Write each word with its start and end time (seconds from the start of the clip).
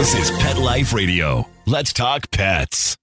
This 0.00 0.14
is 0.14 0.30
Pet 0.38 0.56
Life 0.56 0.94
Radio. 0.94 1.46
Let's 1.66 1.92
talk 1.92 2.30
pets. 2.30 2.96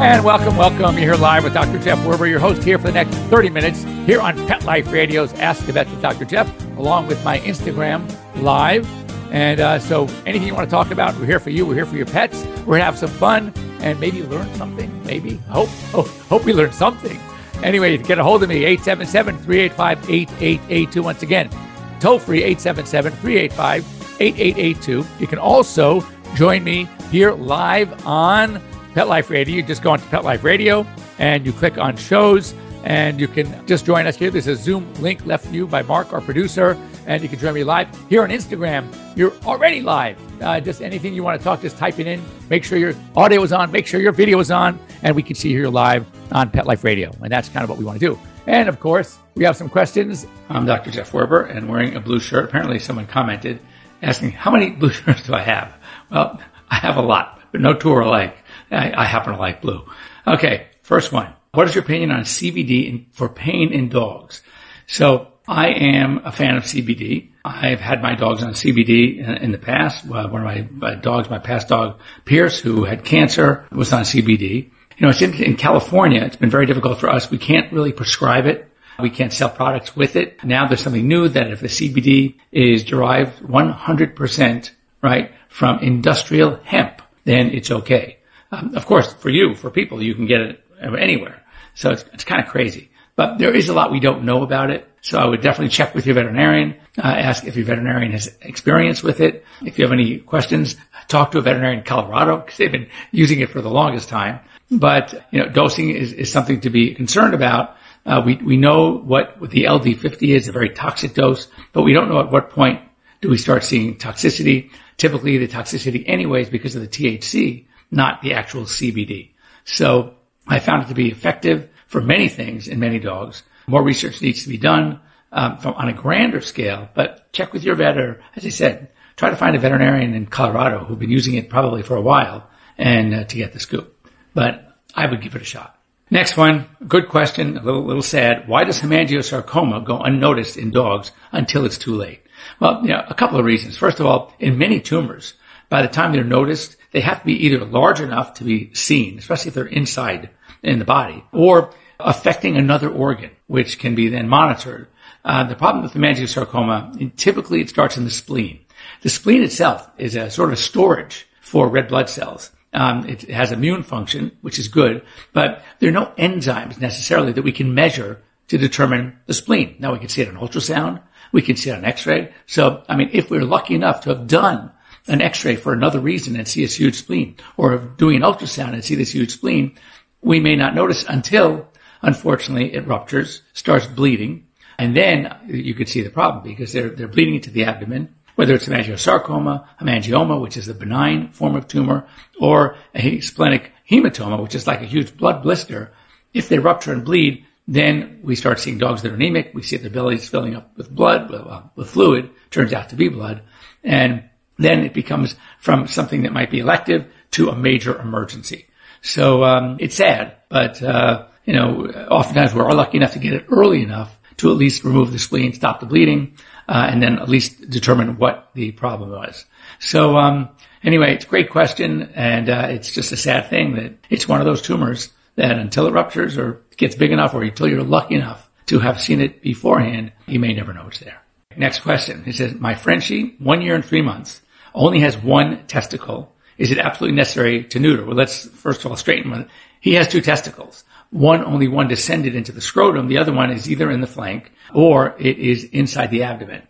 And 0.00 0.24
welcome, 0.24 0.56
welcome. 0.56 0.98
You're 0.98 1.12
here 1.12 1.14
live 1.14 1.44
with 1.44 1.54
Dr. 1.54 1.78
Jeff 1.78 2.00
Werber, 2.00 2.28
your 2.28 2.40
host 2.40 2.64
here 2.64 2.76
for 2.80 2.88
the 2.88 2.92
next 2.92 3.14
30 3.14 3.50
minutes 3.50 3.84
here 4.04 4.20
on 4.20 4.34
Pet 4.48 4.64
Life 4.64 4.90
Radio's 4.90 5.32
Ask 5.34 5.64
the 5.66 5.72
Vet 5.72 5.88
with 5.88 6.02
Dr. 6.02 6.24
Jeff, 6.24 6.52
along 6.76 7.06
with 7.06 7.22
my 7.22 7.38
Instagram 7.38 8.04
live. 8.42 9.03
And 9.34 9.58
uh, 9.58 9.80
so 9.80 10.06
anything 10.26 10.46
you 10.46 10.54
want 10.54 10.70
to 10.70 10.70
talk 10.70 10.92
about, 10.92 11.18
we're 11.18 11.26
here 11.26 11.40
for 11.40 11.50
you. 11.50 11.66
We're 11.66 11.74
here 11.74 11.86
for 11.86 11.96
your 11.96 12.06
pets. 12.06 12.46
We're 12.64 12.78
to 12.78 12.84
have 12.84 12.96
some 12.96 13.10
fun 13.10 13.52
and 13.80 13.98
maybe 13.98 14.22
learn 14.22 14.46
something. 14.54 15.04
Maybe. 15.04 15.38
Hope, 15.48 15.70
hope, 15.90 16.06
hope 16.06 16.44
we 16.44 16.52
learn 16.52 16.70
something. 16.70 17.18
Anyway, 17.64 17.98
get 17.98 18.20
a 18.20 18.22
hold 18.22 18.44
of 18.44 18.48
me, 18.48 18.60
877-385-8882. 18.76 21.02
Once 21.02 21.24
again, 21.24 21.50
toll 21.98 22.20
free, 22.20 22.42
877-385-8882. 22.54 25.04
You 25.18 25.26
can 25.26 25.40
also 25.40 26.06
join 26.36 26.62
me 26.62 26.88
here 27.10 27.32
live 27.32 28.06
on 28.06 28.62
Pet 28.94 29.08
Life 29.08 29.30
Radio. 29.30 29.56
You 29.56 29.64
just 29.64 29.82
go 29.82 29.90
onto 29.90 30.06
Pet 30.10 30.22
Life 30.22 30.44
Radio 30.44 30.86
and 31.18 31.44
you 31.44 31.52
click 31.52 31.76
on 31.76 31.96
shows 31.96 32.54
and 32.84 33.18
you 33.18 33.26
can 33.26 33.66
just 33.66 33.84
join 33.84 34.06
us 34.06 34.14
here. 34.14 34.30
There's 34.30 34.46
a 34.46 34.54
Zoom 34.54 34.94
link 35.02 35.26
left 35.26 35.46
for 35.46 35.52
you 35.52 35.66
by 35.66 35.82
Mark, 35.82 36.12
our 36.12 36.20
producer, 36.20 36.78
and 37.06 37.22
you 37.22 37.28
can 37.28 37.38
join 37.38 37.54
me 37.54 37.64
live 37.64 37.88
here 38.08 38.22
on 38.22 38.30
Instagram. 38.30 38.86
You're 39.16 39.32
already 39.44 39.80
live. 39.80 40.18
Uh, 40.42 40.60
just 40.60 40.82
anything 40.82 41.14
you 41.14 41.22
want 41.22 41.40
to 41.40 41.44
talk, 41.44 41.60
just 41.60 41.76
type 41.76 41.98
it 41.98 42.06
in. 42.06 42.22
Make 42.50 42.64
sure 42.64 42.78
your 42.78 42.94
audio 43.16 43.42
is 43.42 43.52
on, 43.52 43.70
make 43.70 43.86
sure 43.86 44.00
your 44.00 44.12
video 44.12 44.38
is 44.40 44.50
on, 44.50 44.78
and 45.02 45.14
we 45.14 45.22
can 45.22 45.36
see 45.36 45.50
you 45.50 45.70
live 45.70 46.06
on 46.32 46.50
Pet 46.50 46.66
Life 46.66 46.84
Radio. 46.84 47.10
And 47.22 47.30
that's 47.30 47.48
kind 47.48 47.64
of 47.64 47.70
what 47.70 47.78
we 47.78 47.84
want 47.84 48.00
to 48.00 48.06
do. 48.06 48.18
And 48.46 48.68
of 48.68 48.80
course, 48.80 49.18
we 49.34 49.44
have 49.44 49.56
some 49.56 49.68
questions. 49.68 50.26
I'm 50.48 50.66
Dr. 50.66 50.90
Jeff 50.90 51.12
Werber 51.12 51.48
and 51.54 51.68
wearing 51.68 51.96
a 51.96 52.00
blue 52.00 52.20
shirt. 52.20 52.44
Apparently, 52.44 52.78
someone 52.78 53.06
commented 53.06 53.60
asking, 54.02 54.32
How 54.32 54.50
many 54.50 54.70
blue 54.70 54.90
shirts 54.92 55.24
do 55.24 55.34
I 55.34 55.40
have? 55.40 55.74
Well, 56.10 56.40
I 56.68 56.76
have 56.76 56.96
a 56.96 57.02
lot, 57.02 57.40
but 57.52 57.60
no 57.60 57.74
two 57.74 57.92
are 57.92 58.00
alike. 58.00 58.36
I, 58.70 58.92
I 58.92 59.04
happen 59.04 59.32
to 59.32 59.38
like 59.38 59.62
blue. 59.62 59.84
Okay, 60.26 60.66
first 60.82 61.12
one. 61.12 61.32
What 61.52 61.68
is 61.68 61.74
your 61.74 61.84
opinion 61.84 62.10
on 62.10 62.22
CBD 62.22 62.88
in, 62.88 63.06
for 63.12 63.28
pain 63.28 63.72
in 63.72 63.88
dogs? 63.88 64.42
So 64.86 65.28
I 65.46 65.68
am 65.68 66.22
a 66.24 66.32
fan 66.32 66.56
of 66.56 66.64
CBD. 66.64 67.28
I've 67.44 67.80
had 67.80 68.00
my 68.00 68.14
dogs 68.14 68.42
on 68.42 68.54
CBD 68.54 69.18
in, 69.18 69.52
the 69.52 69.58
past. 69.58 70.06
One 70.06 70.24
of 70.24 70.32
my, 70.32 70.66
my, 70.70 70.94
dogs, 70.94 71.28
my 71.28 71.38
past 71.38 71.68
dog, 71.68 72.00
Pierce, 72.24 72.58
who 72.58 72.84
had 72.84 73.04
cancer, 73.04 73.66
was 73.70 73.92
on 73.92 74.04
CBD. 74.04 74.70
You 74.96 75.00
know, 75.00 75.10
it's 75.10 75.20
in, 75.20 75.34
in 75.34 75.56
California. 75.56 76.22
It's 76.22 76.36
been 76.36 76.50
very 76.50 76.64
difficult 76.64 76.98
for 76.98 77.10
us. 77.10 77.30
We 77.30 77.36
can't 77.36 77.70
really 77.72 77.92
prescribe 77.92 78.46
it. 78.46 78.70
We 78.98 79.10
can't 79.10 79.32
sell 79.32 79.50
products 79.50 79.94
with 79.94 80.16
it. 80.16 80.42
Now 80.44 80.66
there's 80.66 80.80
something 80.80 81.06
new 81.06 81.28
that 81.28 81.50
if 81.50 81.60
the 81.60 81.68
CBD 81.68 82.36
is 82.50 82.84
derived 82.84 83.42
100%, 83.42 84.70
right, 85.02 85.32
from 85.48 85.80
industrial 85.80 86.56
hemp, 86.64 87.02
then 87.24 87.50
it's 87.50 87.70
okay. 87.70 88.18
Um, 88.50 88.74
of 88.76 88.86
course, 88.86 89.12
for 89.12 89.30
you, 89.30 89.56
for 89.56 89.70
people, 89.70 90.00
you 90.00 90.14
can 90.14 90.26
get 90.26 90.40
it 90.40 90.64
anywhere. 90.80 91.42
So 91.74 91.90
it's, 91.90 92.04
it's 92.14 92.24
kind 92.24 92.42
of 92.42 92.48
crazy. 92.48 92.90
But 93.16 93.38
there 93.38 93.54
is 93.54 93.68
a 93.68 93.74
lot 93.74 93.92
we 93.92 94.00
don't 94.00 94.24
know 94.24 94.42
about 94.42 94.70
it. 94.70 94.88
So 95.04 95.18
I 95.18 95.26
would 95.26 95.42
definitely 95.42 95.68
check 95.68 95.94
with 95.94 96.06
your 96.06 96.14
veterinarian, 96.14 96.76
uh, 96.96 97.02
ask 97.02 97.44
if 97.44 97.56
your 97.56 97.66
veterinarian 97.66 98.12
has 98.12 98.34
experience 98.40 99.02
with 99.02 99.20
it. 99.20 99.44
If 99.62 99.78
you 99.78 99.84
have 99.84 99.92
any 99.92 100.18
questions, 100.18 100.76
talk 101.08 101.32
to 101.32 101.38
a 101.38 101.42
veterinarian 101.42 101.80
in 101.80 101.84
Colorado 101.84 102.38
because 102.38 102.56
they've 102.56 102.72
been 102.72 102.88
using 103.12 103.40
it 103.40 103.50
for 103.50 103.60
the 103.60 103.68
longest 103.68 104.08
time. 104.08 104.40
But, 104.70 105.26
you 105.30 105.40
know, 105.40 105.48
dosing 105.50 105.90
is, 105.90 106.14
is 106.14 106.32
something 106.32 106.62
to 106.62 106.70
be 106.70 106.94
concerned 106.94 107.34
about. 107.34 107.76
Uh, 108.06 108.22
we, 108.24 108.36
we 108.36 108.56
know 108.56 108.96
what, 108.96 109.38
the 109.50 109.64
LD50 109.64 110.34
is, 110.34 110.48
a 110.48 110.52
very 110.52 110.70
toxic 110.70 111.12
dose, 111.12 111.48
but 111.74 111.82
we 111.82 111.92
don't 111.92 112.08
know 112.08 112.20
at 112.20 112.32
what 112.32 112.48
point 112.48 112.80
do 113.20 113.28
we 113.28 113.36
start 113.36 113.62
seeing 113.62 113.96
toxicity. 113.96 114.70
Typically 114.96 115.36
the 115.36 115.48
toxicity 115.48 116.02
anyways 116.06 116.48
because 116.48 116.76
of 116.76 116.82
the 116.82 116.88
THC 116.88 117.66
not 117.94 118.22
the 118.22 118.34
actual 118.34 118.62
CBD. 118.62 119.30
So 119.64 120.14
I 120.46 120.58
found 120.58 120.84
it 120.84 120.88
to 120.88 120.94
be 120.94 121.10
effective 121.10 121.68
for 121.86 122.00
many 122.00 122.28
things 122.28 122.68
in 122.68 122.80
many 122.80 122.98
dogs. 122.98 123.42
More 123.66 123.82
research 123.82 124.20
needs 124.22 124.42
to 124.44 124.48
be 124.48 124.58
done 124.58 125.00
um, 125.32 125.58
from, 125.58 125.74
on 125.74 125.88
a 125.88 125.92
grander 125.92 126.40
scale, 126.40 126.88
but 126.94 127.32
check 127.32 127.52
with 127.52 127.64
your 127.64 127.74
vet 127.74 127.98
or, 127.98 128.22
as 128.36 128.44
I 128.44 128.50
said, 128.50 128.90
try 129.16 129.30
to 129.30 129.36
find 129.36 129.56
a 129.56 129.58
veterinarian 129.58 130.14
in 130.14 130.26
Colorado 130.26 130.84
who've 130.84 130.98
been 130.98 131.10
using 131.10 131.34
it 131.34 131.50
probably 131.50 131.82
for 131.82 131.96
a 131.96 132.02
while 132.02 132.48
and 132.78 133.14
uh, 133.14 133.24
to 133.24 133.36
get 133.36 133.52
the 133.52 133.60
scoop. 133.60 134.08
But 134.34 134.76
I 134.94 135.06
would 135.06 135.22
give 135.22 135.34
it 135.34 135.42
a 135.42 135.46
shot. 135.46 135.78
Next 136.10 136.36
one, 136.36 136.66
good 136.86 137.08
question, 137.08 137.56
a 137.56 137.62
little, 137.62 137.84
little 137.84 138.02
sad. 138.02 138.46
Why 138.46 138.64
does 138.64 138.80
hemangiosarcoma 138.80 139.84
go 139.84 139.98
unnoticed 140.00 140.56
in 140.56 140.70
dogs 140.70 141.10
until 141.32 141.64
it's 141.64 141.78
too 141.78 141.94
late? 141.94 142.20
Well, 142.60 142.82
you 142.82 142.88
know, 142.88 143.04
a 143.08 143.14
couple 143.14 143.38
of 143.38 143.44
reasons. 143.44 143.76
First 143.76 144.00
of 144.00 144.06
all, 144.06 144.32
in 144.38 144.58
many 144.58 144.80
tumors, 144.80 145.34
by 145.70 145.82
the 145.82 145.88
time 145.88 146.12
they're 146.12 146.22
noticed, 146.22 146.76
they 146.92 147.00
have 147.00 147.20
to 147.20 147.26
be 147.26 147.46
either 147.46 147.64
large 147.64 148.00
enough 148.00 148.34
to 148.34 148.44
be 148.44 148.72
seen, 148.74 149.18
especially 149.18 149.48
if 149.48 149.54
they're 149.54 149.66
inside 149.66 150.30
in 150.62 150.78
the 150.78 150.84
body, 150.84 151.24
or 151.32 151.72
affecting 152.04 152.56
another 152.56 152.88
organ, 152.88 153.30
which 153.46 153.78
can 153.78 153.94
be 153.94 154.08
then 154.08 154.28
monitored. 154.28 154.86
Uh, 155.24 155.42
the 155.44 155.56
problem 155.56 155.82
with 155.82 155.94
the 155.94 155.98
hemangiosarcoma, 155.98 157.16
typically 157.16 157.60
it 157.60 157.70
starts 157.70 157.96
in 157.96 158.04
the 158.04 158.10
spleen. 158.10 158.60
The 159.00 159.08
spleen 159.08 159.42
itself 159.42 159.90
is 159.96 160.14
a 160.14 160.30
sort 160.30 160.52
of 160.52 160.58
storage 160.58 161.26
for 161.40 161.68
red 161.68 161.88
blood 161.88 162.10
cells. 162.10 162.50
Um, 162.74 163.08
it 163.08 163.22
has 163.30 163.52
immune 163.52 163.84
function, 163.84 164.36
which 164.42 164.58
is 164.58 164.68
good, 164.68 165.02
but 165.32 165.62
there 165.78 165.88
are 165.88 165.92
no 165.92 166.12
enzymes 166.18 166.80
necessarily 166.80 167.32
that 167.32 167.44
we 167.44 167.52
can 167.52 167.74
measure 167.74 168.22
to 168.48 168.58
determine 168.58 169.18
the 169.26 169.34
spleen. 169.34 169.76
Now 169.78 169.92
we 169.92 169.98
can 169.98 170.08
see 170.08 170.22
it 170.22 170.28
on 170.28 170.34
ultrasound. 170.36 171.00
We 171.32 171.40
can 171.40 171.56
see 171.56 171.70
it 171.70 171.76
on 171.76 171.84
x-ray. 171.84 172.32
So, 172.46 172.82
I 172.88 172.96
mean, 172.96 173.10
if 173.12 173.30
we're 173.30 173.44
lucky 173.44 173.74
enough 173.74 174.02
to 174.02 174.10
have 174.10 174.26
done 174.26 174.72
an 175.06 175.22
x-ray 175.22 175.56
for 175.56 175.72
another 175.72 176.00
reason 176.00 176.36
and 176.36 176.46
see 176.46 176.62
this 176.62 176.76
huge 176.78 176.96
spleen 176.96 177.36
or 177.56 177.78
doing 177.78 178.16
an 178.16 178.22
ultrasound 178.22 178.74
and 178.74 178.84
see 178.84 178.94
this 178.94 179.12
huge 179.12 179.32
spleen, 179.32 179.76
we 180.20 180.40
may 180.40 180.56
not 180.56 180.74
notice 180.74 181.04
until 181.08 181.68
unfortunately 182.04 182.74
it 182.74 182.86
ruptures, 182.86 183.42
starts 183.52 183.86
bleeding. 183.86 184.46
And 184.78 184.96
then 184.96 185.34
you 185.46 185.74
could 185.74 185.88
see 185.88 186.02
the 186.02 186.10
problem 186.10 186.44
because 186.44 186.72
they're, 186.72 186.90
they're 186.90 187.08
bleeding 187.08 187.36
into 187.36 187.50
the 187.50 187.64
abdomen, 187.64 188.14
whether 188.34 188.54
it's 188.54 188.66
hemangiosarcoma, 188.66 189.66
hemangioma, 189.80 190.40
which 190.40 190.56
is 190.56 190.66
the 190.66 190.74
benign 190.74 191.30
form 191.30 191.54
of 191.54 191.68
tumor, 191.68 192.06
or 192.40 192.76
a 192.94 193.20
splenic 193.20 193.72
hematoma, 193.88 194.42
which 194.42 194.54
is 194.54 194.66
like 194.66 194.82
a 194.82 194.86
huge 194.86 195.16
blood 195.16 195.42
blister. 195.42 195.92
If 196.32 196.48
they 196.48 196.58
rupture 196.58 196.92
and 196.92 197.04
bleed, 197.04 197.46
then 197.66 198.20
we 198.22 198.34
start 198.34 198.58
seeing 198.58 198.78
dogs 198.78 199.02
that 199.02 199.12
are 199.12 199.14
anemic. 199.14 199.52
We 199.54 199.62
see 199.62 199.76
their 199.76 199.90
bellies 199.90 200.28
filling 200.28 200.56
up 200.56 200.76
with 200.76 200.90
blood, 200.90 201.30
with, 201.30 201.42
with 201.76 201.90
fluid, 201.90 202.30
turns 202.50 202.72
out 202.72 202.90
to 202.90 202.96
be 202.96 203.08
blood. 203.08 203.42
And 203.82 204.24
then 204.58 204.84
it 204.84 204.92
becomes 204.92 205.36
from 205.60 205.86
something 205.86 206.22
that 206.22 206.32
might 206.32 206.50
be 206.50 206.60
elective 206.60 207.06
to 207.32 207.48
a 207.48 207.56
major 207.56 207.98
emergency. 207.98 208.66
So 209.02 209.44
um, 209.44 209.76
it's 209.80 209.96
sad, 209.96 210.36
but 210.48 210.82
uh, 210.82 211.26
you 211.44 211.54
know, 211.54 211.86
oftentimes 212.10 212.54
we're 212.54 212.72
lucky 212.72 212.96
enough 212.96 213.12
to 213.12 213.18
get 213.18 213.34
it 213.34 213.46
early 213.50 213.82
enough 213.82 214.18
to 214.38 214.50
at 214.50 214.56
least 214.56 214.84
remove 214.84 215.12
the 215.12 215.18
spleen, 215.18 215.52
stop 215.52 215.80
the 215.80 215.86
bleeding, 215.86 216.36
uh, 216.68 216.88
and 216.90 217.02
then 217.02 217.18
at 217.18 217.28
least 217.28 217.68
determine 217.70 218.16
what 218.18 218.50
the 218.54 218.72
problem 218.72 219.10
was. 219.10 219.44
So 219.78 220.16
um, 220.16 220.48
anyway, 220.82 221.14
it's 221.14 221.24
a 221.24 221.28
great 221.28 221.50
question, 221.50 222.10
and 222.14 222.48
uh, 222.48 222.68
it's 222.70 222.90
just 222.90 223.12
a 223.12 223.16
sad 223.16 223.48
thing 223.48 223.74
that 223.74 223.92
it's 224.10 224.28
one 224.28 224.40
of 224.40 224.46
those 224.46 224.62
tumors 224.62 225.12
that 225.36 225.58
until 225.58 225.86
it 225.86 225.92
ruptures 225.92 226.38
or 226.38 226.62
gets 226.76 226.94
big 226.94 227.12
enough, 227.12 227.34
or 227.34 227.42
until 227.42 227.68
you're 227.68 227.82
lucky 227.82 228.14
enough 228.14 228.48
to 228.66 228.78
have 228.78 229.00
seen 229.00 229.20
it 229.20 229.42
beforehand, 229.42 230.12
you 230.26 230.40
may 230.40 230.54
never 230.54 230.72
know 230.72 230.86
it's 230.86 231.00
there. 231.00 231.20
Next 231.56 231.80
question. 231.80 232.24
He 232.24 232.32
says, 232.32 232.54
my 232.54 232.74
Frenchie, 232.74 233.36
one 233.38 233.62
year 233.62 233.74
and 233.74 233.84
three 233.84 234.02
months, 234.02 234.40
only 234.74 235.00
has 235.00 235.16
one 235.16 235.66
testicle. 235.66 236.32
Is 236.58 236.70
it 236.70 236.78
absolutely 236.78 237.16
necessary 237.16 237.64
to 237.64 237.78
neuter? 237.78 238.04
Well, 238.04 238.16
let's 238.16 238.48
first 238.48 238.84
of 238.84 238.90
all 238.90 238.96
straighten. 238.96 239.48
He 239.80 239.94
has 239.94 240.08
two 240.08 240.20
testicles. 240.20 240.84
One, 241.14 241.44
only 241.44 241.68
one 241.68 241.86
descended 241.86 242.34
into 242.34 242.50
the 242.50 242.60
scrotum. 242.60 243.06
The 243.06 243.18
other 243.18 243.32
one 243.32 243.52
is 243.52 243.70
either 243.70 243.88
in 243.88 244.00
the 244.00 244.06
flank 244.08 244.50
or 244.74 245.14
it 245.20 245.38
is 245.38 245.62
inside 245.62 246.10
the 246.10 246.24
abdomen. 246.24 246.62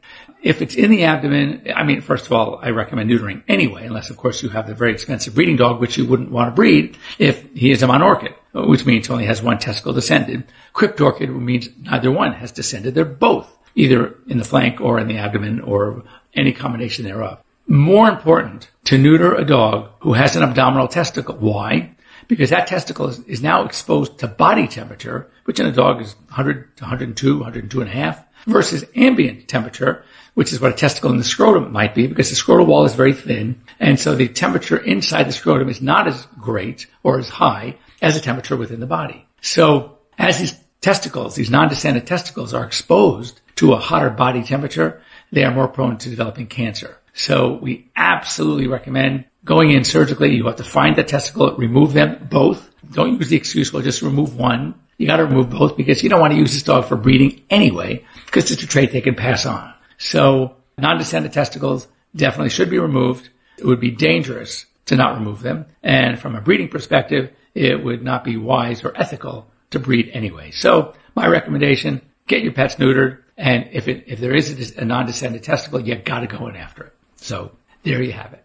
If 0.43 0.61
it's 0.61 0.75
in 0.75 0.91
the 0.91 1.05
abdomen, 1.05 1.73
I 1.75 1.83
mean, 1.83 2.03
first 2.03 2.27
of 2.27 2.33
all, 2.35 2.59
I 2.61 2.69
recommend 2.69 3.09
neutering 3.09 3.43
anyway, 3.49 3.87
unless 3.87 4.11
of 4.11 4.19
course 4.19 4.43
you 4.43 4.51
have 4.51 4.67
the 4.67 4.75
very 4.75 4.93
expensive 4.93 5.35
breeding 5.35 5.57
dog, 5.57 5.81
which 5.81 5.97
you 5.97 6.05
wouldn't 6.05 6.31
want 6.31 6.51
to 6.51 6.55
breed 6.55 6.99
if 7.19 7.55
he 7.55 7.71
is 7.71 7.83
a 7.83 7.87
monorchid, 7.87 8.35
which 8.53 8.85
means 8.85 9.09
only 9.09 9.25
has 9.25 9.41
one 9.41 9.59
testicle 9.59 9.95
descended. 9.95 10.45
Cryptorchid 10.75 11.35
means 11.35 11.71
neither 11.81 12.13
one 12.13 12.35
has 12.35 12.53
descended. 12.53 12.95
They're 12.95 13.07
both 13.07 13.51
either 13.75 14.15
in 14.29 14.37
the 14.37 14.45
flank 14.45 14.79
or 14.79 15.01
in 15.01 15.09
the 15.09 15.17
abdomen 15.17 15.63
or 15.63 16.05
any 16.35 16.53
combination 16.53 17.07
thereof. 17.07 17.43
More 17.67 18.11
important 18.11 18.71
to 18.85 18.99
neuter 18.99 19.35
a 19.35 19.47
dog 19.47 19.89
who 20.01 20.13
has 20.13 20.37
an 20.37 20.43
abdominal 20.43 20.89
testicle. 20.89 21.37
Why? 21.37 21.95
Because 22.29 22.51
that 22.51 22.67
testicle 22.67 23.09
is, 23.09 23.21
is 23.21 23.43
now 23.43 23.65
exposed 23.65 24.19
to 24.19 24.29
body 24.29 24.67
temperature, 24.67 25.31
which 25.45 25.61
in 25.61 25.67
a 25.67 25.73
dog 25.73 26.01
is 26.01 26.15
100 26.15 26.77
to 26.79 26.85
102, 26.85 27.39
102 27.39 27.81
and 27.81 27.89
a 27.89 27.93
half. 27.93 28.25
versus 28.47 28.85
ambient 28.95 29.49
temperature, 29.49 30.05
which 30.35 30.53
is 30.53 30.61
what 30.61 30.73
a 30.73 30.77
testicle 30.77 31.11
in 31.11 31.19
the 31.19 31.25
scrotum 31.25 31.73
might 31.73 31.95
be 31.95 32.07
because 32.07 32.31
the 32.31 32.37
scrotal 32.37 32.67
wall 32.67 32.85
is 32.85 32.95
very 32.95 33.13
thin. 33.13 33.61
And 33.81 33.99
so 33.99 34.15
the 34.15 34.29
temperature 34.29 34.77
inside 34.77 35.25
the 35.25 35.33
scrotum 35.33 35.69
is 35.69 35.81
not 35.81 36.09
as 36.09 36.27
great 36.41 36.87
or 37.03 37.19
as 37.19 37.29
high 37.29 37.79
as 38.03 38.15
the 38.15 38.21
temperature 38.21 38.57
within 38.57 38.81
the 38.81 38.87
body. 38.87 39.27
So 39.41 39.99
as 40.19 40.39
these 40.39 40.55
testicles, 40.81 41.35
these 41.35 41.51
non-descended 41.51 42.07
testicles 42.07 42.53
are 42.53 42.65
exposed 42.65 43.41
to 43.57 43.73
a 43.73 43.79
hotter 43.79 44.11
body 44.11 44.43
temperature, 44.43 45.01
they 45.33 45.45
are 45.45 45.55
more 45.55 45.69
prone 45.69 45.97
to 45.99 46.11
developing 46.11 46.47
cancer. 46.47 46.99
So 47.15 47.55
we 47.55 47.91
absolutely 47.97 48.67
recommend 48.67 49.25
going 49.45 49.71
in 49.71 49.85
surgically. 49.85 50.35
You 50.35 50.47
have 50.47 50.57
to 50.57 50.65
find 50.65 50.97
the 50.97 51.05
testicle, 51.05 51.55
remove 51.57 51.93
them 51.93 52.27
both. 52.31 52.71
Don't 52.93 53.19
use 53.19 53.29
the 53.29 53.37
excuse, 53.37 53.73
well, 53.73 53.83
just 53.83 54.03
remove 54.03 54.37
one. 54.37 54.75
You 54.99 55.07
got 55.07 55.17
to 55.17 55.25
remove 55.25 55.51
both 55.51 55.77
because 55.77 56.03
you 56.03 56.09
don't 56.09 56.21
want 56.21 56.33
to 56.33 56.39
use 56.39 56.53
this 56.53 56.63
dog 56.63 56.85
for 56.87 56.97
breeding 56.97 57.43
anyway, 57.51 58.05
because 58.27 58.51
it's 58.51 58.63
a 58.63 58.67
trait 58.67 58.93
they 58.93 59.01
can 59.01 59.17
pass 59.17 59.45
on. 59.47 59.75
So 59.99 60.57
non-descended 60.79 61.33
testicles 61.33 61.89
definitely 62.15 62.51
should 62.51 62.71
be 62.71 62.79
removed. 62.79 63.29
It 63.59 63.65
would 63.65 63.81
be 63.81 63.91
dangerous 63.91 64.67
to 64.87 64.97
not 64.97 65.15
remove 65.15 65.43
them. 65.43 65.67
And 65.83 66.19
from 66.19 66.37
a 66.37 66.41
breeding 66.41 66.69
perspective, 66.69 67.33
it 67.55 67.83
would 67.83 68.03
not 68.03 68.23
be 68.25 68.37
wise 68.37 68.85
or 68.85 68.93
ethical 68.97 69.51
to 69.71 69.79
breed 69.79 70.11
anyway. 70.13 70.51
So 70.53 70.95
my 71.17 71.27
recommendation, 71.27 72.01
get 72.27 72.43
your 72.43 72.53
pets 72.53 72.77
neutered. 72.77 73.19
And 73.37 73.69
if 73.73 73.89
it, 73.89 74.05
if 74.07 74.21
there 74.21 74.35
is 74.35 74.77
a 74.77 74.85
non-descended 74.85 75.43
testicle, 75.43 75.81
you 75.81 75.97
got 75.97 76.21
to 76.21 76.27
go 76.27 76.47
in 76.47 76.57
after 76.57 76.85
it. 76.85 76.93
So 77.17 77.53
there 77.83 78.03
you 78.03 78.13
have 78.13 78.33
it. 78.33 78.44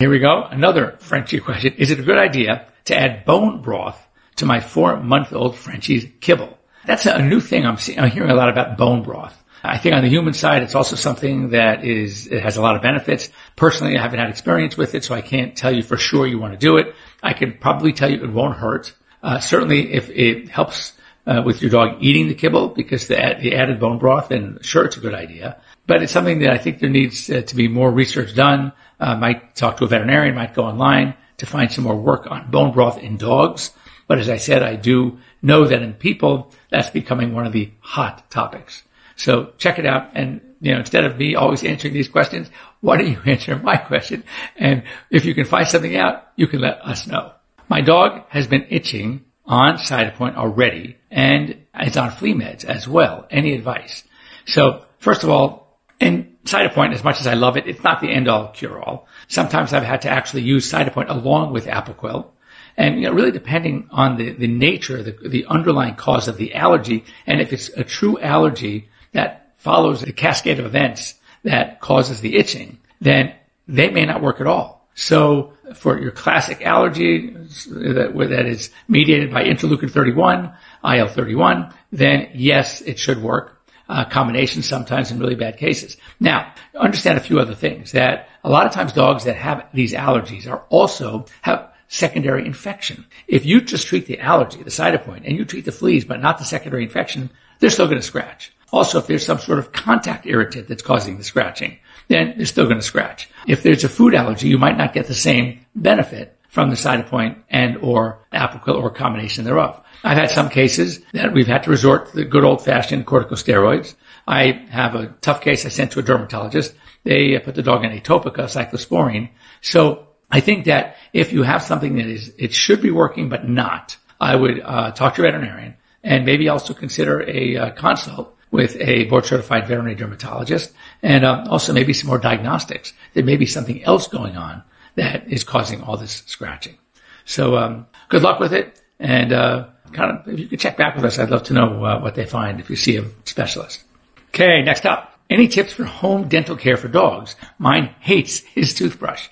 Here 0.00 0.08
we 0.08 0.18
go. 0.18 0.44
Another 0.44 0.96
Frenchie 1.00 1.40
question. 1.40 1.74
Is 1.74 1.90
it 1.90 2.00
a 2.00 2.02
good 2.02 2.16
idea 2.16 2.66
to 2.86 2.96
add 2.98 3.26
bone 3.26 3.60
broth 3.60 4.02
to 4.36 4.46
my 4.46 4.60
four 4.60 4.98
month 4.98 5.30
old 5.34 5.58
Frenchie's 5.58 6.06
kibble? 6.22 6.56
That's 6.86 7.04
a 7.04 7.20
new 7.20 7.38
thing 7.38 7.66
I'm, 7.66 7.76
seeing, 7.76 8.00
I'm 8.00 8.10
hearing 8.10 8.30
a 8.30 8.34
lot 8.34 8.48
about 8.48 8.78
bone 8.78 9.02
broth. 9.02 9.36
I 9.62 9.76
think 9.76 9.94
on 9.94 10.02
the 10.02 10.08
human 10.08 10.32
side, 10.32 10.62
it's 10.62 10.74
also 10.74 10.96
something 10.96 11.50
that 11.50 11.84
is, 11.84 12.28
it 12.28 12.42
has 12.42 12.56
a 12.56 12.62
lot 12.62 12.76
of 12.76 12.82
benefits. 12.82 13.28
Personally, 13.56 13.98
I 13.98 14.00
haven't 14.00 14.20
had 14.20 14.30
experience 14.30 14.74
with 14.74 14.94
it, 14.94 15.04
so 15.04 15.14
I 15.14 15.20
can't 15.20 15.54
tell 15.54 15.70
you 15.70 15.82
for 15.82 15.98
sure 15.98 16.26
you 16.26 16.38
want 16.38 16.54
to 16.54 16.58
do 16.58 16.78
it. 16.78 16.94
I 17.22 17.34
can 17.34 17.58
probably 17.58 17.92
tell 17.92 18.10
you 18.10 18.24
it 18.24 18.30
won't 18.30 18.56
hurt. 18.56 18.94
Uh, 19.22 19.38
certainly 19.38 19.92
if 19.92 20.08
it 20.08 20.48
helps 20.48 20.94
uh, 21.26 21.42
with 21.44 21.60
your 21.60 21.70
dog 21.70 21.98
eating 22.00 22.28
the 22.28 22.34
kibble 22.34 22.68
because 22.68 23.06
the, 23.06 23.36
the 23.38 23.54
added 23.54 23.78
bone 23.78 23.98
broth, 23.98 24.30
then 24.30 24.60
sure, 24.62 24.86
it's 24.86 24.96
a 24.96 25.00
good 25.00 25.14
idea. 25.14 25.60
But 25.86 26.02
it's 26.02 26.12
something 26.12 26.38
that 26.38 26.52
I 26.52 26.56
think 26.56 26.78
there 26.78 26.88
needs 26.88 27.28
uh, 27.28 27.42
to 27.42 27.54
be 27.54 27.68
more 27.68 27.90
research 27.90 28.34
done. 28.34 28.72
Uh, 29.00 29.16
might 29.16 29.56
talk 29.56 29.78
to 29.78 29.84
a 29.84 29.88
veterinarian, 29.88 30.34
might 30.34 30.54
go 30.54 30.64
online 30.64 31.14
to 31.38 31.46
find 31.46 31.72
some 31.72 31.84
more 31.84 31.96
work 31.96 32.30
on 32.30 32.50
bone 32.50 32.72
broth 32.72 32.98
in 32.98 33.16
dogs. 33.16 33.70
But 34.06 34.18
as 34.18 34.28
I 34.28 34.36
said, 34.36 34.62
I 34.62 34.76
do 34.76 35.18
know 35.40 35.66
that 35.66 35.82
in 35.82 35.94
people, 35.94 36.52
that's 36.70 36.90
becoming 36.90 37.32
one 37.32 37.46
of 37.46 37.52
the 37.52 37.70
hot 37.80 38.30
topics. 38.30 38.82
So 39.16 39.52
check 39.58 39.78
it 39.78 39.86
out. 39.86 40.10
And, 40.14 40.40
you 40.60 40.72
know, 40.72 40.80
instead 40.80 41.04
of 41.04 41.16
me 41.16 41.34
always 41.34 41.64
answering 41.64 41.94
these 41.94 42.08
questions, 42.08 42.50
why 42.80 42.96
don't 42.96 43.10
you 43.10 43.20
answer 43.26 43.56
my 43.56 43.76
question? 43.76 44.24
And 44.56 44.82
if 45.10 45.24
you 45.24 45.34
can 45.34 45.44
find 45.44 45.68
something 45.68 45.96
out, 45.96 46.28
you 46.36 46.46
can 46.46 46.60
let 46.60 46.84
us 46.84 47.06
know. 47.06 47.32
My 47.68 47.80
dog 47.80 48.22
has 48.28 48.46
been 48.46 48.66
itching 48.68 49.24
on 49.46 49.76
Cytopoint 49.76 50.36
already 50.36 50.96
and 51.10 51.56
it's 51.74 51.96
on 51.96 52.10
flea 52.10 52.34
meds 52.34 52.64
as 52.64 52.88
well. 52.88 53.26
Any 53.30 53.54
advice? 53.54 54.04
So 54.46 54.84
first 54.98 55.22
of 55.22 55.30
all, 55.30 55.78
in 56.00 56.29
Cytopoint, 56.44 56.94
as 56.94 57.04
much 57.04 57.20
as 57.20 57.26
I 57.26 57.34
love 57.34 57.56
it, 57.56 57.66
it's 57.66 57.84
not 57.84 58.00
the 58.00 58.10
end 58.10 58.28
all 58.28 58.48
cure 58.48 58.82
all. 58.82 59.06
Sometimes 59.28 59.72
I've 59.72 59.84
had 59.84 60.02
to 60.02 60.08
actually 60.08 60.42
use 60.42 60.70
Cytopoint 60.70 61.10
along 61.10 61.52
with 61.52 61.66
Apoquel. 61.66 62.28
And 62.76 62.96
you 62.96 63.02
know, 63.02 63.12
really 63.12 63.32
depending 63.32 63.88
on 63.90 64.16
the, 64.16 64.30
the 64.30 64.46
nature, 64.46 65.02
the, 65.02 65.12
the 65.28 65.44
underlying 65.46 65.96
cause 65.96 66.28
of 66.28 66.38
the 66.38 66.54
allergy, 66.54 67.04
and 67.26 67.40
if 67.40 67.52
it's 67.52 67.68
a 67.70 67.84
true 67.84 68.18
allergy, 68.18 68.88
that 69.12 69.52
follows 69.58 70.00
the 70.00 70.12
cascade 70.12 70.58
of 70.58 70.66
events 70.66 71.14
that 71.42 71.80
causes 71.80 72.20
the 72.20 72.36
itching, 72.36 72.78
then 73.00 73.34
they 73.68 73.90
may 73.90 74.06
not 74.06 74.22
work 74.22 74.40
at 74.40 74.46
all. 74.46 74.88
So 74.94 75.54
for 75.74 76.00
your 76.00 76.10
classic 76.10 76.62
allergy 76.62 77.30
that, 77.30 78.12
that 78.30 78.46
is 78.46 78.70
mediated 78.88 79.32
by 79.32 79.44
interleukin 79.44 79.90
31, 79.90 80.52
IL-31, 80.84 81.72
then 81.92 82.30
yes, 82.34 82.80
it 82.82 82.98
should 82.98 83.22
work. 83.22 83.59
Uh, 83.90 84.04
combination 84.04 84.62
sometimes 84.62 85.10
in 85.10 85.18
really 85.18 85.34
bad 85.34 85.56
cases. 85.56 85.96
Now, 86.20 86.54
understand 86.78 87.18
a 87.18 87.20
few 87.20 87.40
other 87.40 87.56
things 87.56 87.90
that 87.90 88.28
a 88.44 88.48
lot 88.48 88.64
of 88.64 88.70
times 88.70 88.92
dogs 88.92 89.24
that 89.24 89.34
have 89.34 89.66
these 89.74 89.94
allergies 89.94 90.48
are 90.48 90.62
also 90.68 91.26
have 91.42 91.72
secondary 91.88 92.46
infection. 92.46 93.04
If 93.26 93.44
you 93.44 93.60
just 93.60 93.88
treat 93.88 94.06
the 94.06 94.20
allergy, 94.20 94.62
the 94.62 94.70
Cytopoint, 94.70 95.26
and 95.26 95.36
you 95.36 95.44
treat 95.44 95.64
the 95.64 95.72
fleas, 95.72 96.04
but 96.04 96.22
not 96.22 96.38
the 96.38 96.44
secondary 96.44 96.84
infection, 96.84 97.30
they're 97.58 97.68
still 97.68 97.88
going 97.88 98.00
to 98.00 98.06
scratch. 98.06 98.52
Also, 98.70 98.98
if 99.00 99.08
there's 99.08 99.26
some 99.26 99.40
sort 99.40 99.58
of 99.58 99.72
contact 99.72 100.24
irritant 100.24 100.68
that's 100.68 100.84
causing 100.84 101.18
the 101.18 101.24
scratching, 101.24 101.76
then 102.06 102.34
they're 102.36 102.46
still 102.46 102.66
going 102.66 102.78
to 102.78 102.86
scratch. 102.86 103.28
If 103.48 103.64
there's 103.64 103.82
a 103.82 103.88
food 103.88 104.14
allergy, 104.14 104.46
you 104.46 104.58
might 104.58 104.78
not 104.78 104.92
get 104.92 105.08
the 105.08 105.14
same 105.16 105.66
benefit 105.74 106.38
from 106.50 106.68
the 106.68 106.76
Cytopoint 106.76 107.36
and 107.48 107.78
or 107.78 108.26
Apoquel 108.32 108.82
or 108.82 108.90
combination 108.90 109.44
thereof. 109.44 109.80
I've 110.02 110.18
had 110.18 110.30
some 110.30 110.50
cases 110.50 111.00
that 111.12 111.32
we've 111.32 111.46
had 111.46 111.62
to 111.64 111.70
resort 111.70 112.10
to 112.10 112.16
the 112.16 112.24
good 112.24 112.44
old 112.44 112.64
fashioned 112.64 113.06
corticosteroids. 113.06 113.94
I 114.26 114.66
have 114.70 114.94
a 114.94 115.06
tough 115.20 115.40
case 115.40 115.64
I 115.64 115.68
sent 115.68 115.92
to 115.92 116.00
a 116.00 116.02
dermatologist. 116.02 116.74
They 117.04 117.38
put 117.38 117.54
the 117.54 117.62
dog 117.62 117.84
on 117.84 117.92
atopica, 117.92 118.44
cyclosporine. 118.44 119.30
So 119.60 120.08
I 120.30 120.40
think 120.40 120.66
that 120.66 120.96
if 121.12 121.32
you 121.32 121.42
have 121.44 121.62
something 121.62 121.96
that 121.96 122.06
is, 122.06 122.32
it 122.36 122.52
should 122.52 122.82
be 122.82 122.90
working, 122.90 123.28
but 123.28 123.48
not, 123.48 123.96
I 124.20 124.34
would 124.34 124.60
uh, 124.60 124.90
talk 124.92 125.14
to 125.14 125.22
your 125.22 125.30
veterinarian 125.30 125.76
and 126.02 126.24
maybe 126.24 126.48
also 126.48 126.74
consider 126.74 127.22
a 127.28 127.56
uh, 127.56 127.70
consult 127.70 128.36
with 128.50 128.76
a 128.80 129.04
board 129.04 129.26
certified 129.26 129.68
veterinary 129.68 129.94
dermatologist 129.94 130.72
and 131.02 131.24
um, 131.24 131.46
also 131.48 131.72
maybe 131.72 131.92
some 131.92 132.08
more 132.08 132.18
diagnostics. 132.18 132.92
There 133.14 133.24
may 133.24 133.36
be 133.36 133.46
something 133.46 133.84
else 133.84 134.08
going 134.08 134.36
on 134.36 134.62
that 135.00 135.32
is 135.32 135.44
causing 135.44 135.82
all 135.82 135.96
this 135.96 136.22
scratching. 136.26 136.76
So 137.24 137.56
um, 137.56 137.86
good 138.08 138.22
luck 138.22 138.38
with 138.38 138.52
it. 138.52 138.80
And 138.98 139.32
uh, 139.32 139.68
kind 139.92 140.10
of, 140.18 140.28
if 140.28 140.38
you 140.38 140.46
could 140.46 140.60
check 140.60 140.76
back 140.76 140.94
with 140.94 141.04
us, 141.04 141.18
I'd 141.18 141.30
love 141.30 141.44
to 141.44 141.54
know 141.54 141.84
uh, 141.84 142.00
what 142.00 142.14
they 142.14 142.26
find 142.26 142.60
if 142.60 142.68
you 142.68 142.76
see 142.76 142.96
a 142.96 143.04
specialist. 143.24 143.82
Okay, 144.28 144.62
next 144.62 144.84
up. 144.84 145.18
Any 145.30 145.48
tips 145.48 145.72
for 145.72 145.84
home 145.84 146.28
dental 146.28 146.56
care 146.56 146.76
for 146.76 146.88
dogs? 146.88 147.36
Mine 147.58 147.94
hates 148.00 148.40
his 148.40 148.74
toothbrush. 148.74 149.28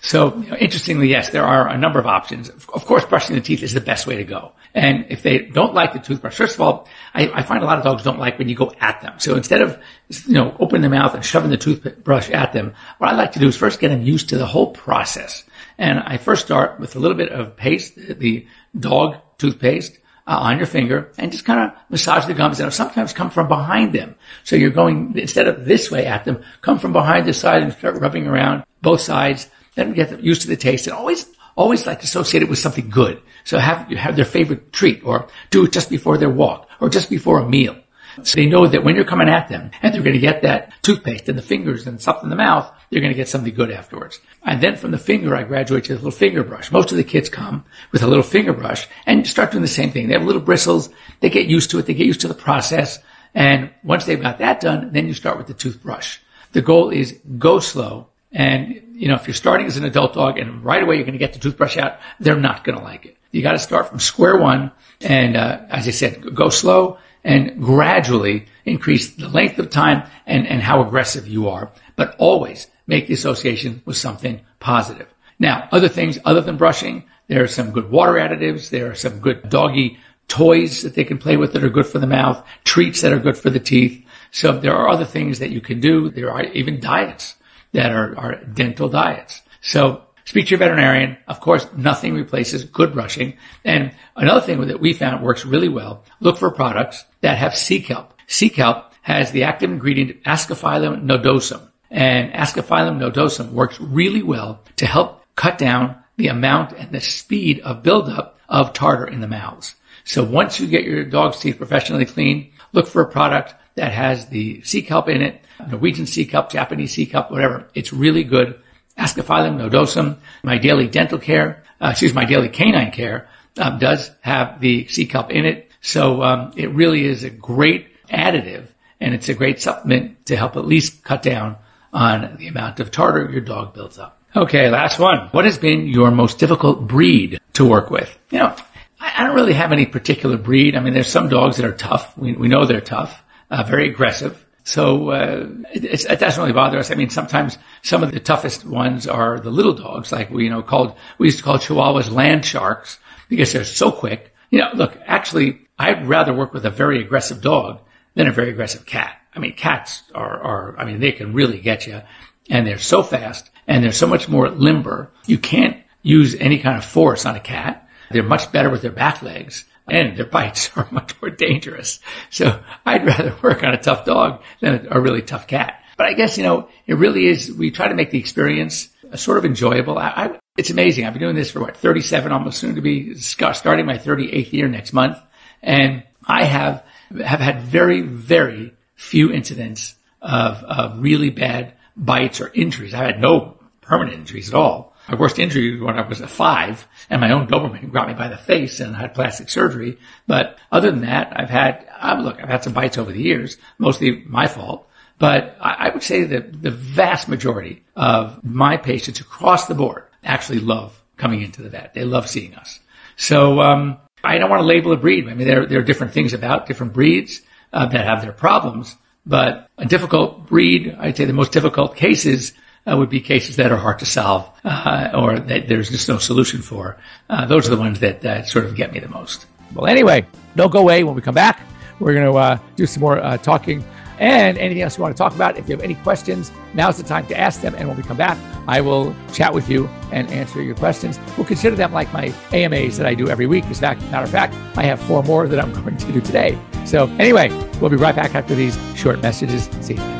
So, 0.00 0.36
you 0.38 0.50
know, 0.50 0.56
interestingly, 0.56 1.08
yes, 1.08 1.30
there 1.30 1.44
are 1.44 1.68
a 1.68 1.76
number 1.76 1.98
of 1.98 2.06
options. 2.06 2.48
Of 2.48 2.86
course, 2.86 3.04
brushing 3.04 3.34
the 3.34 3.42
teeth 3.42 3.62
is 3.62 3.74
the 3.74 3.80
best 3.80 4.06
way 4.06 4.16
to 4.16 4.24
go. 4.24 4.52
And 4.74 5.06
if 5.08 5.22
they 5.22 5.38
don't 5.38 5.74
like 5.74 5.92
the 5.92 5.98
toothbrush, 5.98 6.36
first 6.36 6.54
of 6.54 6.60
all, 6.60 6.88
I, 7.12 7.30
I, 7.30 7.42
find 7.42 7.62
a 7.62 7.66
lot 7.66 7.78
of 7.78 7.84
dogs 7.84 8.04
don't 8.04 8.18
like 8.18 8.38
when 8.38 8.48
you 8.48 8.54
go 8.54 8.72
at 8.80 9.00
them. 9.00 9.18
So 9.18 9.34
instead 9.34 9.62
of, 9.62 9.78
you 10.26 10.34
know, 10.34 10.56
opening 10.60 10.82
their 10.82 10.90
mouth 10.90 11.14
and 11.14 11.24
shoving 11.24 11.50
the 11.50 11.56
toothbrush 11.56 12.30
at 12.30 12.52
them, 12.52 12.74
what 12.98 13.10
I 13.10 13.16
like 13.16 13.32
to 13.32 13.40
do 13.40 13.48
is 13.48 13.56
first 13.56 13.80
get 13.80 13.88
them 13.88 14.02
used 14.02 14.28
to 14.28 14.38
the 14.38 14.46
whole 14.46 14.72
process. 14.72 15.44
And 15.76 15.98
I 15.98 16.18
first 16.18 16.44
start 16.44 16.78
with 16.78 16.94
a 16.94 17.00
little 17.00 17.16
bit 17.16 17.32
of 17.32 17.56
paste, 17.56 17.96
the 17.96 18.46
dog 18.78 19.16
toothpaste, 19.38 19.98
uh, 20.26 20.38
on 20.38 20.58
your 20.58 20.66
finger 20.66 21.10
and 21.18 21.32
just 21.32 21.44
kind 21.44 21.58
of 21.58 21.76
massage 21.88 22.26
the 22.26 22.34
gums 22.34 22.60
and 22.60 22.72
sometimes 22.72 23.12
come 23.12 23.30
from 23.30 23.48
behind 23.48 23.92
them. 23.92 24.14
So 24.44 24.54
you're 24.54 24.70
going, 24.70 25.16
instead 25.16 25.48
of 25.48 25.64
this 25.64 25.90
way 25.90 26.06
at 26.06 26.24
them, 26.24 26.44
come 26.60 26.78
from 26.78 26.92
behind 26.92 27.26
the 27.26 27.32
side 27.32 27.62
and 27.62 27.72
start 27.72 27.96
rubbing 27.96 28.28
around 28.28 28.64
both 28.80 29.00
sides 29.00 29.50
them 29.74 29.92
get 29.92 30.22
used 30.22 30.42
to 30.42 30.48
the 30.48 30.56
taste 30.56 30.86
and 30.86 30.94
always, 30.94 31.26
always 31.60 31.86
like 31.86 32.00
to 32.00 32.04
associate 32.04 32.42
it 32.42 32.48
with 32.48 32.58
something 32.58 32.88
good. 32.88 33.20
So 33.44 33.58
have, 33.58 33.90
you 33.90 33.98
have 33.98 34.16
their 34.16 34.24
favorite 34.24 34.72
treat 34.72 35.04
or 35.04 35.28
do 35.50 35.66
it 35.66 35.72
just 35.72 35.90
before 35.90 36.16
their 36.16 36.30
walk 36.30 36.68
or 36.80 36.88
just 36.88 37.10
before 37.10 37.38
a 37.38 37.48
meal. 37.48 37.76
So 38.22 38.36
they 38.36 38.46
know 38.46 38.66
that 38.66 38.82
when 38.82 38.96
you're 38.96 39.04
coming 39.04 39.28
at 39.28 39.48
them 39.48 39.70
and 39.82 39.94
they're 39.94 40.02
going 40.02 40.14
to 40.14 40.20
get 40.20 40.42
that 40.42 40.72
toothpaste 40.82 41.28
in 41.28 41.36
the 41.36 41.42
fingers 41.42 41.86
and 41.86 42.00
something 42.00 42.24
in 42.24 42.30
the 42.30 42.36
mouth, 42.36 42.72
they're 42.88 43.02
going 43.02 43.12
to 43.12 43.16
get 43.16 43.28
something 43.28 43.54
good 43.54 43.70
afterwards. 43.70 44.20
And 44.42 44.62
then 44.62 44.76
from 44.76 44.90
the 44.90 44.98
finger, 44.98 45.36
I 45.36 45.42
graduate 45.42 45.84
to 45.84 45.92
the 45.92 45.98
little 45.98 46.10
finger 46.10 46.42
brush. 46.42 46.72
Most 46.72 46.90
of 46.92 46.96
the 46.96 47.04
kids 47.04 47.28
come 47.28 47.64
with 47.92 48.02
a 48.02 48.06
little 48.06 48.24
finger 48.24 48.54
brush 48.54 48.88
and 49.06 49.26
start 49.26 49.52
doing 49.52 49.62
the 49.62 49.68
same 49.68 49.90
thing. 49.90 50.08
They 50.08 50.14
have 50.14 50.24
little 50.24 50.40
bristles. 50.40 50.88
They 51.20 51.28
get 51.28 51.46
used 51.46 51.70
to 51.70 51.78
it. 51.78 51.86
They 51.86 51.94
get 51.94 52.06
used 52.06 52.22
to 52.22 52.28
the 52.28 52.34
process. 52.34 52.98
And 53.34 53.70
once 53.84 54.06
they've 54.06 54.20
got 54.20 54.38
that 54.38 54.60
done, 54.60 54.92
then 54.92 55.06
you 55.06 55.14
start 55.14 55.36
with 55.36 55.46
the 55.46 55.54
toothbrush. 55.54 56.18
The 56.52 56.62
goal 56.62 56.90
is 56.90 57.20
go 57.38 57.60
slow 57.60 58.08
and, 58.32 58.82
you 58.92 59.08
know, 59.08 59.14
if 59.14 59.26
you're 59.26 59.34
starting 59.34 59.66
as 59.66 59.76
an 59.76 59.84
adult 59.84 60.14
dog 60.14 60.38
and 60.38 60.64
right 60.64 60.82
away 60.82 60.96
you're 60.96 61.04
going 61.04 61.12
to 61.12 61.18
get 61.18 61.32
the 61.32 61.38
toothbrush 61.38 61.76
out, 61.76 61.98
they're 62.20 62.36
not 62.36 62.64
going 62.64 62.78
to 62.78 62.84
like 62.84 63.06
it. 63.06 63.16
You 63.32 63.42
got 63.42 63.52
to 63.52 63.58
start 63.58 63.88
from 63.88 63.98
square 63.98 64.36
one. 64.36 64.72
And, 65.00 65.36
uh, 65.36 65.62
as 65.68 65.88
I 65.88 65.90
said, 65.90 66.34
go 66.34 66.48
slow 66.48 66.98
and 67.24 67.62
gradually 67.62 68.46
increase 68.64 69.10
the 69.10 69.28
length 69.28 69.58
of 69.58 69.70
time 69.70 70.08
and, 70.26 70.46
and 70.46 70.62
how 70.62 70.82
aggressive 70.82 71.26
you 71.26 71.48
are, 71.48 71.72
but 71.96 72.14
always 72.18 72.66
make 72.86 73.06
the 73.06 73.14
association 73.14 73.82
with 73.84 73.96
something 73.96 74.40
positive. 74.58 75.08
Now, 75.38 75.68
other 75.72 75.88
things 75.88 76.18
other 76.24 76.40
than 76.40 76.56
brushing, 76.56 77.04
there 77.28 77.42
are 77.42 77.48
some 77.48 77.70
good 77.70 77.90
water 77.90 78.12
additives. 78.12 78.70
There 78.70 78.90
are 78.90 78.94
some 78.94 79.20
good 79.20 79.48
doggy 79.48 79.98
toys 80.28 80.82
that 80.82 80.94
they 80.94 81.04
can 81.04 81.18
play 81.18 81.36
with 81.36 81.52
that 81.52 81.64
are 81.64 81.70
good 81.70 81.86
for 81.86 81.98
the 81.98 82.06
mouth, 82.06 82.44
treats 82.64 83.02
that 83.02 83.12
are 83.12 83.18
good 83.18 83.36
for 83.36 83.50
the 83.50 83.60
teeth. 83.60 84.04
So 84.30 84.58
there 84.58 84.76
are 84.76 84.88
other 84.88 85.04
things 85.04 85.40
that 85.40 85.50
you 85.50 85.60
can 85.60 85.80
do. 85.80 86.10
There 86.10 86.30
are 86.30 86.44
even 86.44 86.80
diets 86.80 87.36
that 87.72 87.92
are, 87.92 88.18
are 88.18 88.36
dental 88.44 88.88
diets. 88.88 89.42
So 89.60 90.02
speak 90.24 90.46
to 90.46 90.50
your 90.50 90.58
veterinarian. 90.58 91.16
Of 91.28 91.40
course, 91.40 91.66
nothing 91.76 92.14
replaces 92.14 92.64
good 92.64 92.92
brushing. 92.92 93.36
And 93.64 93.94
another 94.16 94.40
thing 94.40 94.60
that 94.66 94.80
we 94.80 94.92
found 94.92 95.24
works 95.24 95.44
really 95.44 95.68
well, 95.68 96.04
look 96.20 96.38
for 96.38 96.50
products 96.50 97.04
that 97.20 97.38
have 97.38 97.56
sea 97.56 97.80
kelp. 97.80 98.14
Sea 98.26 98.50
kelp 98.50 98.92
has 99.02 99.32
the 99.32 99.44
active 99.44 99.70
ingredient 99.70 100.22
Ascophyllum 100.24 101.04
nodosum. 101.04 101.68
And 101.90 102.32
Ascophyllum 102.32 102.98
nodosum 102.98 103.50
works 103.50 103.80
really 103.80 104.22
well 104.22 104.62
to 104.76 104.86
help 104.86 105.24
cut 105.36 105.58
down 105.58 105.96
the 106.16 106.28
amount 106.28 106.72
and 106.72 106.92
the 106.92 107.00
speed 107.00 107.60
of 107.60 107.82
buildup 107.82 108.38
of 108.48 108.72
tartar 108.72 109.06
in 109.06 109.20
the 109.20 109.28
mouths. 109.28 109.74
So 110.04 110.24
once 110.24 110.60
you 110.60 110.66
get 110.66 110.84
your 110.84 111.04
dog's 111.04 111.40
teeth 111.40 111.58
professionally 111.58 112.04
cleaned, 112.04 112.50
look 112.72 112.86
for 112.86 113.02
a 113.02 113.10
product 113.10 113.54
that 113.74 113.92
has 113.92 114.26
the 114.26 114.62
sea 114.62 114.82
kelp 114.82 115.08
in 115.08 115.22
it, 115.22 115.40
Norwegian 115.68 116.06
sea 116.06 116.24
kelp, 116.24 116.50
Japanese 116.50 116.92
sea 116.92 117.06
kelp, 117.06 117.30
whatever. 117.30 117.68
It's 117.74 117.92
really 117.92 118.24
good. 118.24 118.60
Ascophyllum 118.98 119.56
nodosum, 119.56 120.18
my 120.42 120.58
daily 120.58 120.88
dental 120.88 121.18
care, 121.18 121.62
uh, 121.80 121.88
excuse 121.90 122.12
my 122.12 122.24
daily 122.24 122.48
canine 122.48 122.90
care, 122.90 123.28
um, 123.58 123.78
does 123.78 124.10
have 124.20 124.60
the 124.60 124.86
sea 124.88 125.06
kelp 125.06 125.30
in 125.30 125.46
it. 125.46 125.70
So 125.80 126.22
um, 126.22 126.52
it 126.56 126.70
really 126.70 127.04
is 127.04 127.24
a 127.24 127.30
great 127.30 127.88
additive 128.08 128.66
and 129.00 129.14
it's 129.14 129.28
a 129.28 129.34
great 129.34 129.60
supplement 129.60 130.26
to 130.26 130.36
help 130.36 130.56
at 130.56 130.66
least 130.66 131.02
cut 131.02 131.22
down 131.22 131.56
on 131.92 132.36
the 132.36 132.48
amount 132.48 132.80
of 132.80 132.90
tartar 132.90 133.30
your 133.30 133.40
dog 133.40 133.74
builds 133.74 133.98
up. 133.98 134.22
Okay, 134.36 134.70
last 134.70 134.98
one. 134.98 135.28
What 135.28 135.44
has 135.44 135.58
been 135.58 135.88
your 135.88 136.10
most 136.10 136.38
difficult 136.38 136.86
breed 136.86 137.40
to 137.54 137.64
work 137.64 137.90
with? 137.90 138.16
You 138.30 138.38
know, 138.38 138.56
I, 139.00 139.24
don't 139.24 139.34
really 139.34 139.54
have 139.54 139.72
any 139.72 139.86
particular 139.86 140.36
breed. 140.36 140.76
I 140.76 140.80
mean, 140.80 140.94
there's 140.94 141.10
some 141.10 141.28
dogs 141.28 141.56
that 141.56 141.66
are 141.66 141.72
tough. 141.72 142.16
We, 142.16 142.34
we 142.34 142.46
know 142.46 142.64
they're 142.64 142.80
tough, 142.80 143.24
uh, 143.50 143.62
very 143.62 143.88
aggressive. 143.88 144.46
So 144.64 145.10
uh, 145.10 145.48
it, 145.72 146.04
it, 146.04 146.20
doesn't 146.20 146.40
really 146.40 146.52
bother 146.52 146.78
us. 146.78 146.90
I 146.90 146.94
mean, 146.94 147.10
sometimes 147.10 147.58
some 147.82 148.02
of 148.02 148.12
the 148.12 148.20
toughest 148.20 148.64
ones 148.64 149.06
are 149.06 149.40
the 149.40 149.50
little 149.50 149.72
dogs, 149.72 150.12
like 150.12 150.30
we 150.30 150.44
you 150.44 150.50
know 150.50 150.62
called 150.62 150.94
we 151.18 151.26
used 151.26 151.38
to 151.38 151.44
call 151.44 151.58
Chihuahuas 151.58 152.10
land 152.10 152.44
sharks 152.44 152.98
because 153.28 153.52
they're 153.52 153.64
so 153.64 153.90
quick. 153.90 154.34
You 154.50 154.60
know, 154.60 154.70
look, 154.74 154.96
actually, 155.06 155.60
I'd 155.78 156.06
rather 156.06 156.34
work 156.34 156.52
with 156.52 156.66
a 156.66 156.70
very 156.70 157.00
aggressive 157.00 157.40
dog 157.40 157.80
than 158.14 158.28
a 158.28 158.32
very 158.32 158.50
aggressive 158.50 158.84
cat. 158.84 159.16
I 159.34 159.38
mean, 159.38 159.54
cats 159.54 160.02
are, 160.14 160.40
are, 160.40 160.78
I 160.78 160.84
mean, 160.84 161.00
they 161.00 161.12
can 161.12 161.32
really 161.32 161.60
get 161.60 161.86
you 161.86 162.02
and 162.50 162.66
they're 162.66 162.78
so 162.78 163.02
fast 163.02 163.48
and 163.66 163.82
they're 163.82 163.92
so 163.92 164.06
much 164.06 164.28
more 164.28 164.50
limber. 164.50 165.10
You 165.26 165.38
can't 165.38 165.76
use 166.02 166.34
any 166.34 166.58
kind 166.58 166.76
of 166.76 166.84
force 166.84 167.24
on 167.24 167.36
a 167.36 167.40
cat. 167.40 167.88
They're 168.10 168.24
much 168.24 168.50
better 168.50 168.68
with 168.68 168.82
their 168.82 168.90
back 168.90 169.22
legs 169.22 169.64
and 169.90 170.16
their 170.16 170.26
bites 170.26 170.70
are 170.76 170.88
much 170.90 171.20
more 171.20 171.30
dangerous. 171.30 172.00
So 172.30 172.62
I'd 172.84 173.06
rather 173.06 173.36
work 173.42 173.62
on 173.62 173.74
a 173.74 173.78
tough 173.78 174.04
dog 174.04 174.42
than 174.60 174.88
a 174.90 175.00
really 175.00 175.22
tough 175.22 175.46
cat. 175.46 175.82
But 175.96 176.06
I 176.06 176.14
guess, 176.14 176.38
you 176.38 176.44
know, 176.44 176.68
it 176.86 176.94
really 176.94 177.26
is, 177.26 177.52
we 177.52 177.70
try 177.70 177.88
to 177.88 177.94
make 177.94 178.10
the 178.10 178.18
experience 178.18 178.88
sort 179.16 179.38
of 179.38 179.44
enjoyable. 179.44 179.98
I, 179.98 180.08
I, 180.08 180.38
it's 180.56 180.70
amazing. 180.70 181.04
I've 181.04 181.12
been 181.12 181.20
doing 181.20 181.34
this 181.34 181.50
for 181.50 181.60
what, 181.60 181.76
37, 181.76 182.32
almost 182.32 182.58
soon 182.58 182.76
to 182.76 182.80
be 182.80 183.16
starting 183.16 183.84
my 183.84 183.98
38th 183.98 184.52
year 184.52 184.68
next 184.68 184.92
month. 184.92 185.18
And 185.62 186.04
I 186.24 186.44
have 186.44 186.84
have 187.18 187.40
had 187.40 187.62
very, 187.62 188.02
very 188.02 188.72
few 188.94 189.32
incidents 189.32 189.96
of, 190.22 190.62
of 190.62 191.02
really 191.02 191.30
bad 191.30 191.74
bites 191.96 192.40
or 192.40 192.50
injuries. 192.54 192.94
I 192.94 193.04
had 193.04 193.20
no 193.20 193.58
permanent 193.80 194.16
injuries 194.16 194.48
at 194.48 194.54
all. 194.54 194.89
My 195.08 195.16
worst 195.16 195.38
injury 195.38 195.72
was 195.72 195.80
when 195.80 195.98
I 195.98 196.06
was 196.06 196.20
a 196.20 196.28
five 196.28 196.86
and 197.08 197.20
my 197.20 197.32
own 197.32 197.46
Doberman 197.46 197.92
got 197.92 198.08
me 198.08 198.14
by 198.14 198.28
the 198.28 198.36
face 198.36 198.80
and 198.80 198.94
I 198.94 199.00
had 199.00 199.14
plastic 199.14 199.48
surgery. 199.50 199.98
But 200.26 200.58
other 200.70 200.90
than 200.90 201.02
that, 201.02 201.32
I've 201.34 201.50
had, 201.50 201.86
look, 202.22 202.40
I've 202.40 202.48
had 202.48 202.64
some 202.64 202.72
bites 202.72 202.98
over 202.98 203.12
the 203.12 203.22
years, 203.22 203.56
mostly 203.78 204.22
my 204.26 204.46
fault. 204.46 204.86
But 205.18 205.56
I, 205.60 205.88
I 205.88 205.88
would 205.90 206.02
say 206.02 206.24
that 206.24 206.62
the 206.62 206.70
vast 206.70 207.28
majority 207.28 207.82
of 207.96 208.42
my 208.44 208.76
patients 208.76 209.20
across 209.20 209.66
the 209.66 209.74
board 209.74 210.04
actually 210.22 210.60
love 210.60 211.00
coming 211.16 211.42
into 211.42 211.62
the 211.62 211.68
vet. 211.68 211.94
They 211.94 212.04
love 212.04 212.28
seeing 212.28 212.54
us. 212.54 212.80
So, 213.16 213.60
um, 213.60 213.98
I 214.22 214.38
don't 214.38 214.50
want 214.50 214.60
to 214.60 214.66
label 214.66 214.92
a 214.92 214.96
breed. 214.96 215.28
I 215.28 215.34
mean, 215.34 215.46
there, 215.46 215.66
there 215.66 215.78
are 215.78 215.84
different 215.84 216.12
things 216.12 216.34
about 216.34 216.66
different 216.66 216.92
breeds 216.92 217.40
uh, 217.72 217.86
that 217.86 218.04
have 218.04 218.22
their 218.22 218.32
problems, 218.32 218.96
but 219.24 219.68
a 219.78 219.86
difficult 219.86 220.46
breed, 220.46 220.94
I'd 220.98 221.16
say 221.16 221.24
the 221.24 221.32
most 221.32 221.52
difficult 221.52 221.96
cases 221.96 222.52
uh, 222.86 222.96
would 222.96 223.10
be 223.10 223.20
cases 223.20 223.56
that 223.56 223.72
are 223.72 223.76
hard 223.76 223.98
to 223.98 224.06
solve 224.06 224.50
uh, 224.64 225.10
or 225.14 225.38
that 225.38 225.68
there's 225.68 225.90
just 225.90 226.08
no 226.08 226.18
solution 226.18 226.62
for. 226.62 226.96
Uh, 227.28 227.46
those 227.46 227.66
are 227.66 227.74
the 227.74 227.80
ones 227.80 228.00
that 228.00 228.22
that 228.22 228.48
sort 228.48 228.64
of 228.64 228.74
get 228.74 228.92
me 228.92 229.00
the 229.00 229.08
most. 229.08 229.46
Well, 229.74 229.86
anyway, 229.86 230.26
don't 230.56 230.72
go 230.72 230.80
away 230.80 231.04
when 231.04 231.14
we 231.14 231.22
come 231.22 231.34
back. 231.34 231.60
We're 232.00 232.14
going 232.14 232.32
to 232.32 232.38
uh, 232.38 232.58
do 232.76 232.86
some 232.86 233.02
more 233.02 233.18
uh, 233.18 233.36
talking 233.38 233.84
and 234.18 234.58
anything 234.58 234.82
else 234.82 234.96
you 234.98 235.02
want 235.02 235.16
to 235.16 235.18
talk 235.18 235.34
about. 235.34 235.56
If 235.56 235.68
you 235.68 235.74
have 235.74 235.82
any 235.82 235.94
questions, 235.96 236.52
now's 236.74 236.98
the 236.98 237.02
time 237.02 237.26
to 237.28 237.38
ask 237.38 237.62
them. 237.62 237.74
And 237.74 237.88
when 237.88 237.96
we 237.96 238.02
come 238.02 238.18
back, 238.18 238.38
I 238.68 238.80
will 238.80 239.16
chat 239.32 239.52
with 239.52 239.68
you 239.68 239.88
and 240.12 240.30
answer 240.30 240.62
your 240.62 240.76
questions. 240.76 241.18
We'll 241.36 241.46
consider 241.46 241.74
them 241.74 241.92
like 241.92 242.12
my 242.12 242.32
AMAs 242.52 242.98
that 242.98 243.06
I 243.06 243.14
do 243.14 243.28
every 243.28 243.46
week. 243.46 243.64
As 243.66 243.80
fact, 243.80 244.02
matter 244.10 244.24
of 244.24 244.30
fact, 244.30 244.54
I 244.76 244.82
have 244.84 245.00
four 245.00 245.22
more 245.22 245.48
that 245.48 245.58
I'm 245.58 245.72
going 245.82 245.96
to 245.96 246.12
do 246.12 246.20
today. 246.20 246.58
So 246.84 247.06
anyway, 247.18 247.48
we'll 247.80 247.90
be 247.90 247.96
right 247.96 248.14
back 248.14 248.34
after 248.34 248.54
these 248.54 248.78
short 248.94 249.20
messages. 249.22 249.70
See 249.80 249.94
you. 249.94 250.19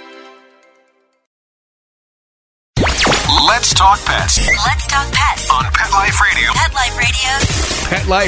Talk 3.81 3.97
pets. 4.05 4.37
Let's 4.37 4.85
talk 4.85 5.11
pets 5.11 5.49
on 5.49 5.63
Pet 5.73 5.91
Life 5.91 6.21
Radio. 6.21 6.51
Pet 6.53 6.71
Life 6.75 6.95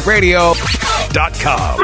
Radio. 0.07 0.53
PetLifeRadio.com. 0.55 1.79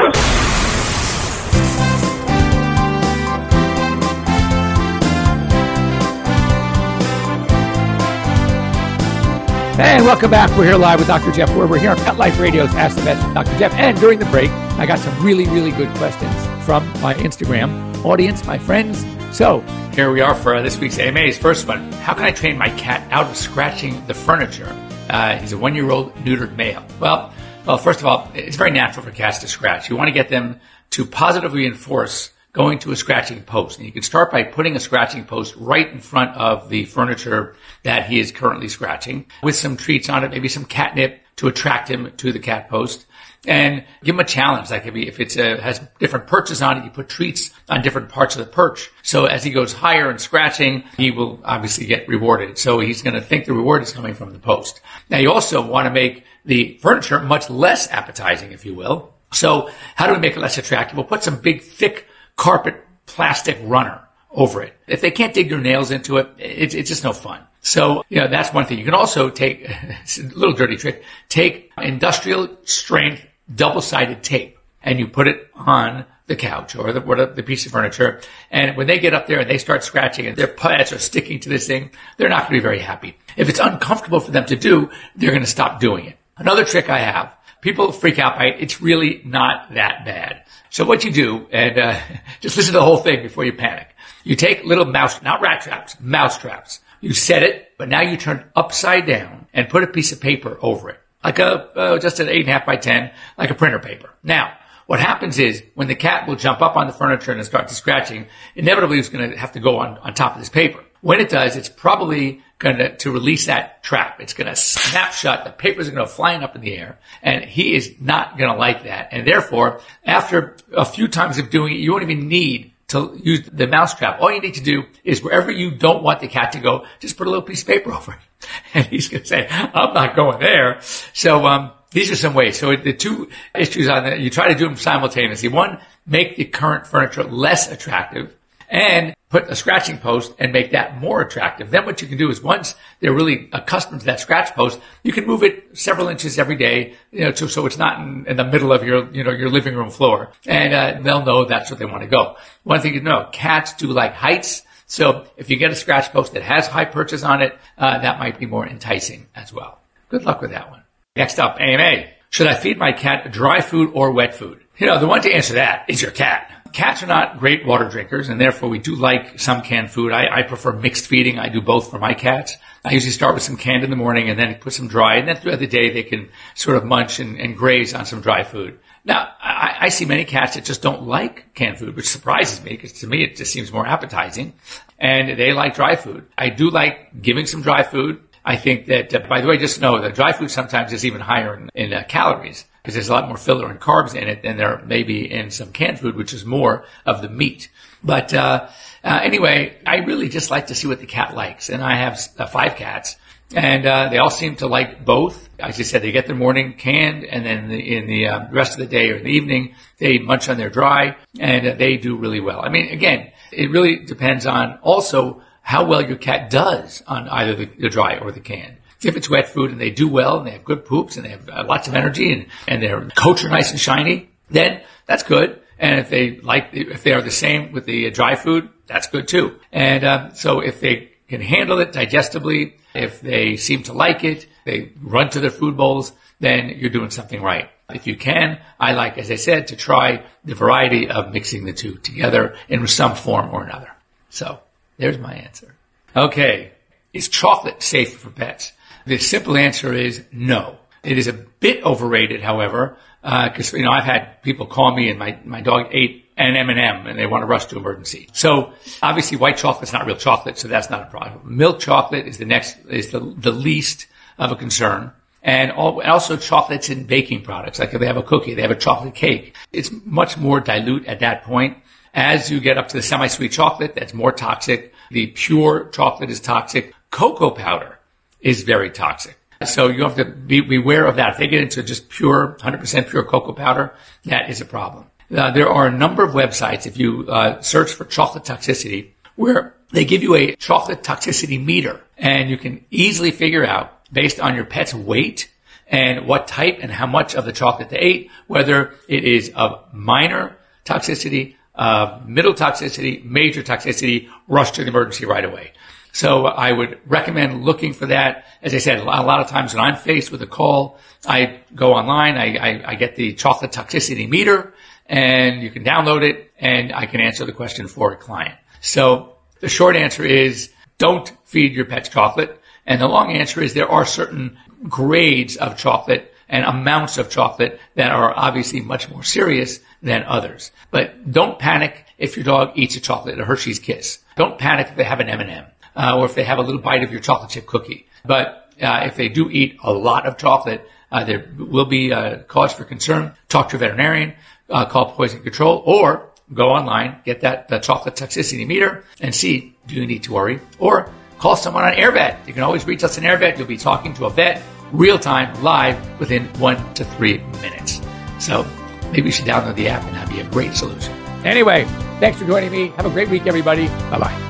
And 9.78 10.04
welcome 10.04 10.32
back. 10.32 10.50
We're 10.58 10.64
here 10.64 10.74
live 10.74 10.98
with 10.98 11.06
Dr. 11.06 11.30
Jeff 11.30 11.54
We're 11.54 11.78
here 11.78 11.90
on 11.90 11.96
Pet 11.98 12.16
Life 12.16 12.40
Radio's 12.40 12.74
Ask 12.74 12.96
the 12.96 13.02
Vet 13.02 13.34
Dr. 13.34 13.56
Jeff. 13.56 13.72
And 13.74 13.96
during 14.00 14.18
the 14.18 14.26
break, 14.26 14.50
I 14.80 14.86
got 14.86 14.98
some 14.98 15.16
really, 15.24 15.46
really 15.46 15.70
good 15.70 15.94
questions 15.96 16.34
from 16.66 16.84
my 17.00 17.14
Instagram 17.14 18.04
audience, 18.04 18.44
my 18.44 18.58
friends. 18.58 19.04
So 19.32 19.60
here 19.92 20.10
we 20.10 20.20
are 20.20 20.34
for 20.34 20.60
this 20.60 20.78
week's 20.78 20.98
AMA's 20.98 21.38
first 21.38 21.68
one. 21.68 21.92
How 21.92 22.14
can 22.14 22.24
I 22.24 22.32
train 22.32 22.58
my 22.58 22.68
cat 22.70 23.06
out 23.12 23.30
of 23.30 23.36
scratching 23.36 24.04
the 24.06 24.12
furniture? 24.12 24.76
Uh, 25.08 25.36
he's 25.36 25.52
a 25.52 25.58
one-year-old 25.58 26.14
neutered 26.16 26.56
male. 26.56 26.84
Well, 26.98 27.32
well, 27.64 27.78
first 27.78 28.00
of 28.00 28.06
all, 28.06 28.28
it's 28.34 28.56
very 28.56 28.72
natural 28.72 29.04
for 29.04 29.12
cats 29.12 29.38
to 29.38 29.48
scratch. 29.48 29.88
You 29.88 29.96
want 29.96 30.08
to 30.08 30.12
get 30.12 30.30
them 30.30 30.60
to 30.90 31.06
positively 31.06 31.64
enforce 31.64 32.32
going 32.52 32.80
to 32.80 32.90
a 32.90 32.96
scratching 32.96 33.42
post. 33.44 33.78
And 33.78 33.86
you 33.86 33.92
can 33.92 34.02
start 34.02 34.32
by 34.32 34.42
putting 34.42 34.74
a 34.74 34.80
scratching 34.80 35.24
post 35.24 35.54
right 35.56 35.88
in 35.88 36.00
front 36.00 36.36
of 36.36 36.68
the 36.68 36.84
furniture 36.86 37.54
that 37.84 38.06
he 38.06 38.18
is 38.18 38.32
currently 38.32 38.68
scratching 38.68 39.26
with 39.44 39.54
some 39.54 39.76
treats 39.76 40.08
on 40.08 40.24
it, 40.24 40.32
maybe 40.32 40.48
some 40.48 40.64
catnip 40.64 41.20
to 41.36 41.46
attract 41.46 41.88
him 41.88 42.12
to 42.16 42.32
the 42.32 42.40
cat 42.40 42.68
post 42.68 43.06
and 43.46 43.84
give 44.04 44.14
him 44.14 44.20
a 44.20 44.24
challenge. 44.24 44.70
Like 44.70 44.86
if, 44.86 44.94
he, 44.94 45.06
if 45.06 45.18
it's 45.18 45.36
a, 45.36 45.60
has 45.60 45.80
different 45.98 46.26
perches 46.26 46.60
on 46.62 46.78
it, 46.78 46.84
you 46.84 46.90
put 46.90 47.08
treats 47.08 47.50
on 47.68 47.82
different 47.82 48.10
parts 48.10 48.36
of 48.36 48.44
the 48.44 48.52
perch. 48.52 48.90
So 49.02 49.26
as 49.26 49.42
he 49.42 49.50
goes 49.50 49.72
higher 49.72 50.10
and 50.10 50.20
scratching, 50.20 50.84
he 50.96 51.10
will 51.10 51.40
obviously 51.44 51.86
get 51.86 52.08
rewarded. 52.08 52.58
So 52.58 52.80
he's 52.80 53.02
going 53.02 53.14
to 53.14 53.20
think 53.20 53.46
the 53.46 53.54
reward 53.54 53.82
is 53.82 53.92
coming 53.92 54.14
from 54.14 54.32
the 54.32 54.38
post. 54.38 54.80
Now 55.08 55.18
you 55.18 55.32
also 55.32 55.66
want 55.66 55.86
to 55.86 55.90
make 55.90 56.24
the 56.44 56.78
furniture 56.82 57.20
much 57.20 57.48
less 57.48 57.88
appetizing, 57.90 58.52
if 58.52 58.64
you 58.64 58.74
will. 58.74 59.14
So 59.32 59.70
how 59.94 60.06
do 60.06 60.14
we 60.14 60.18
make 60.18 60.36
it 60.36 60.40
less 60.40 60.58
attractive? 60.58 60.96
We'll 60.96 61.06
put 61.06 61.22
some 61.22 61.40
big, 61.40 61.62
thick 61.62 62.06
carpet 62.36 62.84
plastic 63.06 63.58
runner 63.62 64.06
over 64.30 64.62
it. 64.62 64.74
If 64.86 65.00
they 65.00 65.10
can't 65.10 65.34
dig 65.34 65.48
their 65.48 65.60
nails 65.60 65.90
into 65.90 66.18
it, 66.18 66.28
it's, 66.38 66.74
it's 66.74 66.88
just 66.88 67.04
no 67.04 67.12
fun. 67.12 67.40
So, 67.62 68.04
you 68.08 68.20
know, 68.20 68.28
that's 68.28 68.54
one 68.54 68.64
thing. 68.64 68.78
You 68.78 68.84
can 68.84 68.94
also 68.94 69.28
take, 69.28 69.68
a 70.18 70.22
little 70.34 70.54
dirty 70.54 70.76
trick, 70.76 71.04
take 71.28 71.72
industrial 71.76 72.56
strength 72.64 73.26
double-sided 73.54 74.22
tape 74.22 74.58
and 74.82 74.98
you 74.98 75.06
put 75.06 75.28
it 75.28 75.50
on 75.54 76.04
the 76.26 76.36
couch 76.36 76.76
or 76.76 76.92
the, 76.92 77.32
the 77.34 77.42
piece 77.42 77.66
of 77.66 77.72
furniture. 77.72 78.20
And 78.50 78.76
when 78.76 78.86
they 78.86 78.98
get 78.98 79.14
up 79.14 79.26
there 79.26 79.40
and 79.40 79.50
they 79.50 79.58
start 79.58 79.82
scratching 79.82 80.26
and 80.26 80.36
their 80.36 80.46
pads 80.46 80.92
are 80.92 80.98
sticking 80.98 81.40
to 81.40 81.48
this 81.48 81.66
thing, 81.66 81.90
they're 82.16 82.28
not 82.28 82.42
going 82.42 82.52
to 82.52 82.58
be 82.58 82.62
very 82.62 82.78
happy. 82.78 83.16
If 83.36 83.48
it's 83.48 83.58
uncomfortable 83.58 84.20
for 84.20 84.30
them 84.30 84.46
to 84.46 84.56
do, 84.56 84.90
they're 85.16 85.30
going 85.30 85.42
to 85.42 85.48
stop 85.48 85.80
doing 85.80 86.06
it. 86.06 86.16
Another 86.36 86.64
trick 86.64 86.88
I 86.88 87.00
have, 87.00 87.36
people 87.60 87.92
freak 87.92 88.18
out 88.18 88.36
by 88.36 88.46
it. 88.46 88.60
It's 88.60 88.80
really 88.80 89.22
not 89.24 89.74
that 89.74 90.04
bad. 90.04 90.44
So 90.70 90.84
what 90.84 91.04
you 91.04 91.10
do, 91.10 91.46
and 91.50 91.78
uh, 91.78 92.00
just 92.40 92.56
listen 92.56 92.72
to 92.72 92.78
the 92.78 92.84
whole 92.84 92.98
thing 92.98 93.22
before 93.22 93.44
you 93.44 93.52
panic. 93.52 93.88
You 94.24 94.36
take 94.36 94.64
little 94.64 94.84
mouse, 94.84 95.20
not 95.22 95.40
rat 95.40 95.62
traps, 95.62 95.96
mouse 96.00 96.38
traps. 96.38 96.80
You 97.00 97.12
set 97.12 97.42
it, 97.42 97.72
but 97.78 97.88
now 97.88 98.02
you 98.02 98.16
turn 98.16 98.44
upside 98.54 99.06
down 99.06 99.46
and 99.52 99.68
put 99.68 99.82
a 99.82 99.88
piece 99.88 100.12
of 100.12 100.20
paper 100.20 100.58
over 100.60 100.90
it, 100.90 101.00
like 101.22 101.38
a 101.38 101.70
uh, 101.78 101.98
just 101.98 102.20
an 102.20 102.28
eight 102.28 102.40
and 102.40 102.48
a 102.48 102.52
half 102.52 102.66
by 102.66 102.76
ten, 102.76 103.12
like 103.36 103.50
a 103.50 103.54
printer 103.54 103.78
paper. 103.78 104.10
Now, 104.22 104.56
what 104.86 105.00
happens 105.00 105.38
is 105.38 105.62
when 105.74 105.88
the 105.88 105.94
cat 105.94 106.26
will 106.26 106.36
jump 106.36 106.60
up 106.60 106.76
on 106.76 106.86
the 106.86 106.92
furniture 106.92 107.32
and 107.32 107.44
start 107.44 107.68
to 107.68 107.74
scratching, 107.74 108.26
inevitably 108.56 108.98
it's 108.98 109.08
going 109.08 109.30
to 109.30 109.36
have 109.36 109.52
to 109.52 109.60
go 109.60 109.78
on 109.78 109.98
on 109.98 110.14
top 110.14 110.34
of 110.34 110.40
this 110.40 110.48
paper. 110.48 110.82
When 111.00 111.20
it 111.20 111.30
does, 111.30 111.56
it's 111.56 111.68
probably 111.68 112.42
going 112.58 112.76
to, 112.76 112.96
to 112.96 113.10
release 113.10 113.46
that 113.46 113.82
trap. 113.82 114.20
It's 114.20 114.34
going 114.34 114.48
to 114.48 114.56
snap 114.56 115.12
shut. 115.12 115.44
The 115.44 115.50
papers 115.50 115.88
are 115.88 115.92
going 115.92 116.06
to 116.06 116.12
flying 116.12 116.42
up 116.42 116.56
in 116.56 116.60
the 116.60 116.76
air 116.76 116.98
and 117.22 117.44
he 117.44 117.74
is 117.74 117.94
not 118.00 118.36
going 118.36 118.50
to 118.50 118.58
like 118.58 118.84
that. 118.84 119.08
And 119.12 119.26
therefore, 119.26 119.80
after 120.04 120.56
a 120.72 120.84
few 120.84 121.08
times 121.08 121.38
of 121.38 121.50
doing 121.50 121.72
it, 121.72 121.78
you 121.78 121.92
won't 121.92 122.02
even 122.02 122.28
need 122.28 122.72
to 122.90 123.18
use 123.22 123.48
the 123.52 123.66
mousetrap. 123.66 124.20
All 124.20 124.32
you 124.32 124.40
need 124.40 124.54
to 124.54 124.62
do 124.62 124.84
is 125.04 125.22
wherever 125.22 125.50
you 125.50 125.70
don't 125.70 126.02
want 126.02 126.20
the 126.20 126.28
cat 126.28 126.52
to 126.52 126.60
go, 126.60 126.86
just 127.00 127.16
put 127.16 127.26
a 127.26 127.30
little 127.30 127.44
piece 127.44 127.62
of 127.62 127.68
paper 127.68 127.92
over 127.94 128.12
it. 128.12 128.48
And 128.74 128.86
he's 128.86 129.08
going 129.08 129.22
to 129.22 129.28
say, 129.28 129.48
I'm 129.50 129.94
not 129.94 130.16
going 130.16 130.38
there. 130.38 130.80
So, 131.12 131.46
um, 131.46 131.72
these 131.92 132.10
are 132.10 132.16
some 132.16 132.34
ways. 132.34 132.58
So 132.58 132.76
the 132.76 132.92
two 132.92 133.30
issues 133.54 133.88
on 133.88 134.04
that, 134.04 134.20
you 134.20 134.30
try 134.30 134.48
to 134.48 134.54
do 134.54 134.64
them 134.64 134.76
simultaneously. 134.76 135.48
One, 135.48 135.80
make 136.06 136.36
the 136.36 136.44
current 136.44 136.86
furniture 136.86 137.24
less 137.24 137.70
attractive 137.70 138.36
and 138.70 139.14
put 139.28 139.48
a 139.48 139.56
scratching 139.56 139.98
post 139.98 140.32
and 140.38 140.52
make 140.52 140.70
that 140.70 140.98
more 140.98 141.20
attractive. 141.20 141.70
Then 141.70 141.84
what 141.84 142.00
you 142.00 142.08
can 142.08 142.18
do 142.18 142.30
is 142.30 142.40
once 142.40 142.74
they're 143.00 143.12
really 143.12 143.48
accustomed 143.52 144.00
to 144.00 144.06
that 144.06 144.20
scratch 144.20 144.54
post, 144.54 144.80
you 145.02 145.12
can 145.12 145.26
move 145.26 145.42
it 145.42 145.76
several 145.76 146.08
inches 146.08 146.38
every 146.38 146.56
day, 146.56 146.94
you 147.10 147.20
know, 147.20 147.32
to, 147.32 147.48
so 147.48 147.66
it's 147.66 147.78
not 147.78 148.00
in, 148.00 148.26
in, 148.26 148.36
the 148.36 148.44
middle 148.44 148.72
of 148.72 148.82
your, 148.84 149.10
you 149.12 149.24
know, 149.24 149.30
your 149.30 149.50
living 149.50 149.74
room 149.74 149.90
floor. 149.90 150.30
And 150.46 150.72
uh, 150.72 151.00
they'll 151.02 151.24
know 151.24 151.44
that's 151.44 151.70
where 151.70 151.78
they 151.78 151.84
want 151.84 152.02
to 152.02 152.08
go. 152.08 152.36
One 152.64 152.80
thing 152.80 152.94
you 152.94 153.00
know, 153.00 153.28
cats 153.32 153.74
do 153.74 153.88
like 153.88 154.14
heights. 154.14 154.62
So 154.86 155.26
if 155.36 155.50
you 155.50 155.56
get 155.56 155.70
a 155.70 155.76
scratch 155.76 156.10
post 156.10 156.32
that 156.32 156.42
has 156.42 156.66
high 156.66 156.84
perches 156.84 157.22
on 157.22 157.42
it, 157.42 157.56
uh, 157.78 157.98
that 157.98 158.18
might 158.18 158.38
be 158.38 158.46
more 158.46 158.66
enticing 158.66 159.26
as 159.34 159.52
well. 159.52 159.78
Good 160.08 160.24
luck 160.24 160.40
with 160.40 160.50
that 160.50 160.70
one. 160.70 160.82
Next 161.16 161.38
up, 161.38 161.60
AMA. 161.60 162.06
Should 162.30 162.46
I 162.46 162.54
feed 162.54 162.78
my 162.78 162.92
cat 162.92 163.30
dry 163.32 163.60
food 163.60 163.90
or 163.94 164.12
wet 164.12 164.34
food? 164.34 164.60
You 164.78 164.86
know, 164.86 164.98
the 164.98 165.06
one 165.06 165.20
to 165.22 165.32
answer 165.32 165.54
that 165.54 165.84
is 165.88 166.00
your 166.00 166.12
cat. 166.12 166.59
Cats 166.72 167.02
are 167.02 167.06
not 167.06 167.38
great 167.38 167.66
water 167.66 167.88
drinkers, 167.88 168.28
and 168.28 168.40
therefore 168.40 168.68
we 168.68 168.78
do 168.78 168.94
like 168.94 169.38
some 169.38 169.62
canned 169.62 169.90
food. 169.90 170.12
I, 170.12 170.38
I, 170.38 170.42
prefer 170.42 170.72
mixed 170.72 171.06
feeding. 171.06 171.38
I 171.38 171.48
do 171.48 171.60
both 171.60 171.90
for 171.90 171.98
my 171.98 172.14
cats. 172.14 172.56
I 172.84 172.92
usually 172.92 173.12
start 173.12 173.34
with 173.34 173.42
some 173.42 173.56
canned 173.56 173.84
in 173.84 173.90
the 173.90 173.96
morning 173.96 174.28
and 174.28 174.38
then 174.38 174.54
put 174.56 174.72
some 174.72 174.88
dry, 174.88 175.16
and 175.16 175.26
then 175.26 175.36
throughout 175.36 175.58
the 175.58 175.66
day 175.66 175.90
they 175.90 176.02
can 176.02 176.28
sort 176.54 176.76
of 176.76 176.84
munch 176.84 177.18
and, 177.18 177.38
and 177.38 177.56
graze 177.56 177.94
on 177.94 178.06
some 178.06 178.20
dry 178.20 178.44
food. 178.44 178.78
Now, 179.04 179.32
I, 179.40 179.76
I, 179.80 179.88
see 179.88 180.04
many 180.04 180.24
cats 180.24 180.54
that 180.54 180.64
just 180.64 180.82
don't 180.82 181.06
like 181.06 181.54
canned 181.54 181.78
food, 181.78 181.96
which 181.96 182.08
surprises 182.08 182.62
me 182.62 182.72
because 182.72 182.92
to 183.00 183.06
me 183.06 183.24
it 183.24 183.36
just 183.36 183.52
seems 183.52 183.72
more 183.72 183.86
appetizing, 183.86 184.52
and 184.98 185.38
they 185.38 185.52
like 185.52 185.74
dry 185.74 185.96
food. 185.96 186.26
I 186.36 186.50
do 186.50 186.70
like 186.70 187.20
giving 187.20 187.46
some 187.46 187.62
dry 187.62 187.82
food. 187.82 188.22
I 188.44 188.56
think 188.56 188.86
that, 188.86 189.14
uh, 189.14 189.20
by 189.20 189.40
the 189.40 189.48
way, 189.48 189.58
just 189.58 189.80
know 189.80 190.00
that 190.00 190.14
dry 190.14 190.32
food 190.32 190.50
sometimes 190.50 190.92
is 190.92 191.04
even 191.04 191.20
higher 191.20 191.54
in, 191.54 191.68
in 191.74 191.92
uh, 191.92 192.04
calories 192.08 192.64
because 192.82 192.94
there's 192.94 193.08
a 193.08 193.12
lot 193.12 193.28
more 193.28 193.36
filler 193.36 193.70
and 193.70 193.80
carbs 193.80 194.14
in 194.14 194.28
it 194.28 194.42
than 194.42 194.56
there 194.56 194.82
may 194.84 195.02
be 195.02 195.30
in 195.30 195.50
some 195.50 195.72
canned 195.72 196.00
food, 196.00 196.16
which 196.16 196.32
is 196.32 196.44
more 196.44 196.84
of 197.04 197.22
the 197.22 197.28
meat. 197.28 197.68
But 198.02 198.32
uh, 198.32 198.68
uh, 199.04 199.20
anyway, 199.22 199.78
I 199.86 199.98
really 199.98 200.28
just 200.28 200.50
like 200.50 200.68
to 200.68 200.74
see 200.74 200.88
what 200.88 201.00
the 201.00 201.06
cat 201.06 201.34
likes, 201.34 201.68
and 201.68 201.82
I 201.82 201.96
have 201.96 202.20
uh, 202.38 202.46
five 202.46 202.76
cats, 202.76 203.16
and 203.54 203.84
uh, 203.84 204.08
they 204.08 204.18
all 204.18 204.30
seem 204.30 204.56
to 204.56 204.66
like 204.66 205.04
both. 205.04 205.48
As 205.58 205.78
I 205.78 205.82
said, 205.82 206.02
they 206.02 206.12
get 206.12 206.26
their 206.26 206.36
morning 206.36 206.74
canned, 206.74 207.24
and 207.24 207.44
then 207.44 207.68
the, 207.68 207.96
in 207.96 208.06
the 208.06 208.28
uh, 208.28 208.50
rest 208.50 208.72
of 208.72 208.78
the 208.78 208.86
day 208.86 209.10
or 209.10 209.16
in 209.16 209.24
the 209.24 209.32
evening, 209.32 209.74
they 209.98 210.18
munch 210.18 210.48
on 210.48 210.56
their 210.56 210.70
dry, 210.70 211.16
and 211.38 211.66
uh, 211.66 211.74
they 211.74 211.98
do 211.98 212.16
really 212.16 212.40
well. 212.40 212.60
I 212.62 212.70
mean, 212.70 212.88
again, 212.90 213.30
it 213.52 213.70
really 213.70 214.04
depends 214.04 214.46
on 214.46 214.78
also 214.82 215.42
how 215.62 215.84
well 215.84 216.00
your 216.00 216.16
cat 216.16 216.48
does 216.48 217.02
on 217.06 217.28
either 217.28 217.54
the, 217.54 217.66
the 217.66 217.88
dry 217.90 218.16
or 218.16 218.32
the 218.32 218.40
canned 218.40 218.78
if 219.02 219.16
it's 219.16 219.30
wet 219.30 219.48
food 219.48 219.70
and 219.70 219.80
they 219.80 219.90
do 219.90 220.08
well 220.08 220.38
and 220.38 220.46
they 220.46 220.52
have 220.52 220.64
good 220.64 220.84
poops 220.84 221.16
and 221.16 221.24
they 221.24 221.30
have 221.30 221.48
uh, 221.48 221.64
lots 221.66 221.88
of 221.88 221.94
energy 221.94 222.32
and, 222.32 222.46
and 222.68 222.82
their 222.82 223.00
coats 223.10 223.44
are 223.44 223.48
nice 223.48 223.70
and 223.70 223.80
shiny, 223.80 224.30
then 224.50 224.82
that's 225.06 225.22
good. 225.22 225.60
And 225.78 225.98
if 225.98 226.10
they 226.10 226.36
like, 226.38 226.70
if 226.72 227.02
they 227.02 227.12
are 227.12 227.22
the 227.22 227.30
same 227.30 227.72
with 227.72 227.86
the 227.86 228.10
dry 228.10 228.34
food, 228.34 228.68
that's 228.86 229.06
good 229.06 229.28
too. 229.28 229.58
And 229.72 230.04
um, 230.04 230.34
so 230.34 230.60
if 230.60 230.80
they 230.80 231.12
can 231.28 231.40
handle 231.40 231.78
it 231.78 231.92
digestibly, 231.92 232.76
if 232.94 233.20
they 233.20 233.56
seem 233.56 233.84
to 233.84 233.92
like 233.92 234.24
it, 234.24 234.46
they 234.66 234.92
run 235.00 235.30
to 235.30 235.40
their 235.40 235.50
food 235.50 235.76
bowls, 235.76 236.12
then 236.40 236.68
you're 236.68 236.90
doing 236.90 237.10
something 237.10 237.40
right. 237.42 237.70
If 237.88 238.06
you 238.06 238.16
can, 238.16 238.60
I 238.78 238.92
like, 238.92 239.18
as 239.18 239.30
I 239.30 239.36
said, 239.36 239.68
to 239.68 239.76
try 239.76 240.24
the 240.44 240.54
variety 240.54 241.08
of 241.08 241.32
mixing 241.32 241.64
the 241.64 241.72
two 241.72 241.94
together 241.96 242.56
in 242.68 242.86
some 242.86 243.14
form 243.14 243.50
or 243.52 243.64
another. 243.64 243.90
So 244.28 244.60
there's 244.96 245.18
my 245.18 245.34
answer. 245.34 245.74
Okay. 246.14 246.72
Is 247.12 247.28
chocolate 247.28 247.82
safe 247.82 248.18
for 248.18 248.30
pets? 248.30 248.72
The 249.06 249.18
simple 249.18 249.56
answer 249.56 249.92
is 249.92 250.24
no. 250.32 250.78
It 251.02 251.18
is 251.18 251.26
a 251.26 251.32
bit 251.32 251.82
overrated, 251.84 252.42
however, 252.42 252.96
because 253.22 253.72
uh, 253.72 253.76
you 253.76 253.84
know 253.84 253.90
I've 253.90 254.04
had 254.04 254.42
people 254.42 254.66
call 254.66 254.94
me 254.94 255.08
and 255.08 255.18
my, 255.18 255.38
my 255.44 255.60
dog 255.60 255.88
ate 255.92 256.26
an 256.36 256.56
M&M 256.56 257.06
and 257.06 257.18
they 257.18 257.26
want 257.26 257.42
to 257.42 257.46
rush 257.46 257.66
to 257.66 257.76
emergency. 257.76 258.28
So 258.32 258.72
obviously 259.02 259.36
white 259.36 259.58
chocolate's 259.58 259.92
not 259.92 260.06
real 260.06 260.16
chocolate, 260.16 260.58
so 260.58 260.68
that's 260.68 260.90
not 260.90 261.02
a 261.02 261.10
problem. 261.10 261.56
Milk 261.56 261.80
chocolate 261.80 262.26
is 262.26 262.38
the 262.38 262.46
next 262.46 262.78
is 262.88 263.10
the 263.10 263.20
the 263.20 263.52
least 263.52 264.06
of 264.38 264.52
a 264.52 264.56
concern. 264.56 265.12
And 265.42 265.72
also 265.72 266.36
chocolates 266.36 266.90
in 266.90 267.04
baking 267.04 267.44
products. 267.44 267.78
Like 267.78 267.94
if 267.94 268.00
they 268.00 268.06
have 268.06 268.18
a 268.18 268.22
cookie, 268.22 268.52
they 268.52 268.60
have 268.60 268.70
a 268.70 268.76
chocolate 268.76 269.14
cake. 269.14 269.56
It's 269.72 269.90
much 270.04 270.36
more 270.36 270.60
dilute 270.60 271.06
at 271.06 271.20
that 271.20 271.44
point. 271.44 271.78
As 272.12 272.50
you 272.50 272.60
get 272.60 272.76
up 272.76 272.88
to 272.88 272.98
the 272.98 273.02
semi-sweet 273.02 273.50
chocolate, 273.50 273.94
that's 273.94 274.12
more 274.12 274.32
toxic. 274.32 274.92
The 275.10 275.28
pure 275.28 275.88
chocolate 275.92 276.28
is 276.28 276.40
toxic. 276.40 276.92
Cocoa 277.10 277.52
powder 277.52 277.99
is 278.40 278.62
very 278.62 278.90
toxic. 278.90 279.36
So 279.64 279.88
you 279.88 280.04
have 280.04 280.16
to 280.16 280.24
be 280.24 280.62
beware 280.62 281.04
of 281.04 281.16
that. 281.16 281.32
If 281.32 281.38
they 281.38 281.46
get 281.46 281.62
into 281.62 281.82
just 281.82 282.08
pure, 282.08 282.56
100% 282.60 283.08
pure 283.08 283.24
cocoa 283.24 283.52
powder, 283.52 283.94
that 284.24 284.48
is 284.48 284.60
a 284.60 284.64
problem. 284.64 285.06
Uh, 285.34 285.50
there 285.50 285.68
are 285.68 285.86
a 285.86 285.92
number 285.92 286.24
of 286.24 286.32
websites, 286.32 286.86
if 286.86 286.96
you 286.96 287.28
uh, 287.28 287.60
search 287.60 287.92
for 287.92 288.04
chocolate 288.04 288.44
toxicity, 288.44 289.10
where 289.36 289.74
they 289.90 290.04
give 290.04 290.22
you 290.22 290.34
a 290.34 290.56
chocolate 290.56 291.02
toxicity 291.02 291.62
meter 291.62 292.00
and 292.16 292.50
you 292.50 292.56
can 292.56 292.84
easily 292.90 293.30
figure 293.30 293.64
out 293.64 294.04
based 294.12 294.40
on 294.40 294.54
your 294.54 294.64
pet's 294.64 294.94
weight 294.94 295.50
and 295.86 296.26
what 296.26 296.46
type 296.46 296.78
and 296.80 296.90
how 296.90 297.06
much 297.06 297.34
of 297.34 297.44
the 297.44 297.52
chocolate 297.52 297.90
they 297.90 297.98
ate, 297.98 298.30
whether 298.46 298.94
it 299.08 299.24
is 299.24 299.50
of 299.54 299.84
minor 299.92 300.56
toxicity, 300.84 301.56
uh, 301.74 302.20
middle 302.26 302.54
toxicity, 302.54 303.24
major 303.24 303.62
toxicity, 303.62 304.28
rush 304.48 304.70
to 304.72 304.82
the 304.82 304.88
emergency 304.88 305.26
right 305.26 305.44
away. 305.44 305.72
So 306.12 306.46
I 306.46 306.72
would 306.72 306.98
recommend 307.06 307.64
looking 307.64 307.92
for 307.92 308.06
that. 308.06 308.46
As 308.62 308.74
I 308.74 308.78
said, 308.78 308.98
a 308.98 309.04
lot 309.04 309.40
of 309.40 309.48
times 309.48 309.74
when 309.74 309.84
I'm 309.84 309.96
faced 309.96 310.32
with 310.32 310.42
a 310.42 310.46
call, 310.46 310.98
I 311.26 311.60
go 311.74 311.94
online, 311.94 312.36
I, 312.36 312.56
I, 312.56 312.90
I 312.90 312.94
get 312.94 313.16
the 313.16 313.32
chocolate 313.34 313.72
toxicity 313.72 314.28
meter 314.28 314.74
and 315.06 315.62
you 315.62 315.70
can 315.70 315.84
download 315.84 316.22
it 316.22 316.52
and 316.58 316.92
I 316.92 317.06
can 317.06 317.20
answer 317.20 317.44
the 317.44 317.52
question 317.52 317.88
for 317.88 318.12
a 318.12 318.16
client. 318.16 318.58
So 318.80 319.36
the 319.60 319.68
short 319.68 319.96
answer 319.96 320.24
is 320.24 320.72
don't 320.98 321.30
feed 321.44 321.74
your 321.74 321.84
pets 321.84 322.08
chocolate. 322.08 322.60
And 322.86 323.00
the 323.00 323.08
long 323.08 323.32
answer 323.32 323.62
is 323.62 323.74
there 323.74 323.90
are 323.90 324.04
certain 324.04 324.58
grades 324.88 325.56
of 325.56 325.76
chocolate 325.76 326.34
and 326.48 326.64
amounts 326.64 327.18
of 327.18 327.30
chocolate 327.30 327.78
that 327.94 328.10
are 328.10 328.36
obviously 328.36 328.80
much 328.80 329.08
more 329.08 329.22
serious 329.22 329.78
than 330.02 330.24
others. 330.24 330.72
But 330.90 331.30
don't 331.30 331.58
panic 331.58 332.06
if 332.18 332.36
your 332.36 332.44
dog 332.44 332.72
eats 332.74 332.96
a 332.96 333.00
chocolate, 333.00 333.38
a 333.38 333.44
Hershey's 333.44 333.78
Kiss. 333.78 334.18
Don't 334.36 334.58
panic 334.58 334.88
if 334.88 334.96
they 334.96 335.04
have 335.04 335.20
an 335.20 335.28
M&M 335.28 335.66
uh, 335.96 336.18
or 336.18 336.26
if 336.26 336.34
they 336.34 336.44
have 336.44 336.58
a 336.58 336.62
little 336.62 336.80
bite 336.80 337.02
of 337.02 337.10
your 337.10 337.20
chocolate 337.20 337.50
chip 337.50 337.66
cookie. 337.66 338.06
But 338.24 338.72
uh, 338.80 339.02
if 339.04 339.16
they 339.16 339.28
do 339.28 339.50
eat 339.50 339.78
a 339.82 339.92
lot 339.92 340.26
of 340.26 340.36
chocolate, 340.36 340.88
uh, 341.12 341.24
there 341.24 341.46
will 341.58 341.84
be 341.86 342.10
a 342.10 342.38
cause 342.44 342.72
for 342.72 342.84
concern. 342.84 343.34
Talk 343.48 343.70
to 343.70 343.76
a 343.76 343.78
veterinarian, 343.78 344.34
uh, 344.68 344.86
call 344.86 345.12
poison 345.12 345.42
control, 345.42 345.82
or 345.84 346.30
go 346.52 346.70
online, 346.70 347.20
get 347.24 347.42
that 347.42 347.68
the 347.68 347.78
chocolate 347.78 348.14
toxicity 348.14 348.66
meter, 348.66 349.04
and 349.20 349.34
see 349.34 349.76
do 349.86 349.94
you 349.94 350.06
need 350.06 350.22
to 350.24 350.32
worry, 350.32 350.60
or 350.78 351.10
call 351.38 351.56
someone 351.56 351.84
on 351.84 351.92
AirVet. 351.92 352.46
You 352.46 352.52
can 352.52 352.62
always 352.62 352.86
reach 352.86 353.02
us 353.02 353.18
on 353.18 353.24
AirVet. 353.24 353.58
You'll 353.58 353.66
be 353.66 353.76
talking 353.76 354.14
to 354.14 354.26
a 354.26 354.30
vet 354.30 354.62
real 354.92 355.18
time, 355.18 355.62
live, 355.62 355.96
within 356.18 356.44
one 356.58 356.94
to 356.94 357.04
three 357.04 357.38
minutes. 357.62 358.00
So 358.38 358.66
maybe 359.12 359.26
you 359.26 359.32
should 359.32 359.46
download 359.46 359.76
the 359.76 359.88
app, 359.88 360.04
and 360.04 360.16
that'd 360.16 360.34
be 360.34 360.40
a 360.40 360.50
great 360.50 360.74
solution. 360.74 361.12
Anyway, 361.44 361.84
thanks 362.18 362.38
for 362.38 362.46
joining 362.46 362.70
me. 362.70 362.88
Have 362.96 363.06
a 363.06 363.10
great 363.10 363.28
week, 363.28 363.46
everybody. 363.46 363.88
Bye 363.88 364.18
bye. 364.18 364.49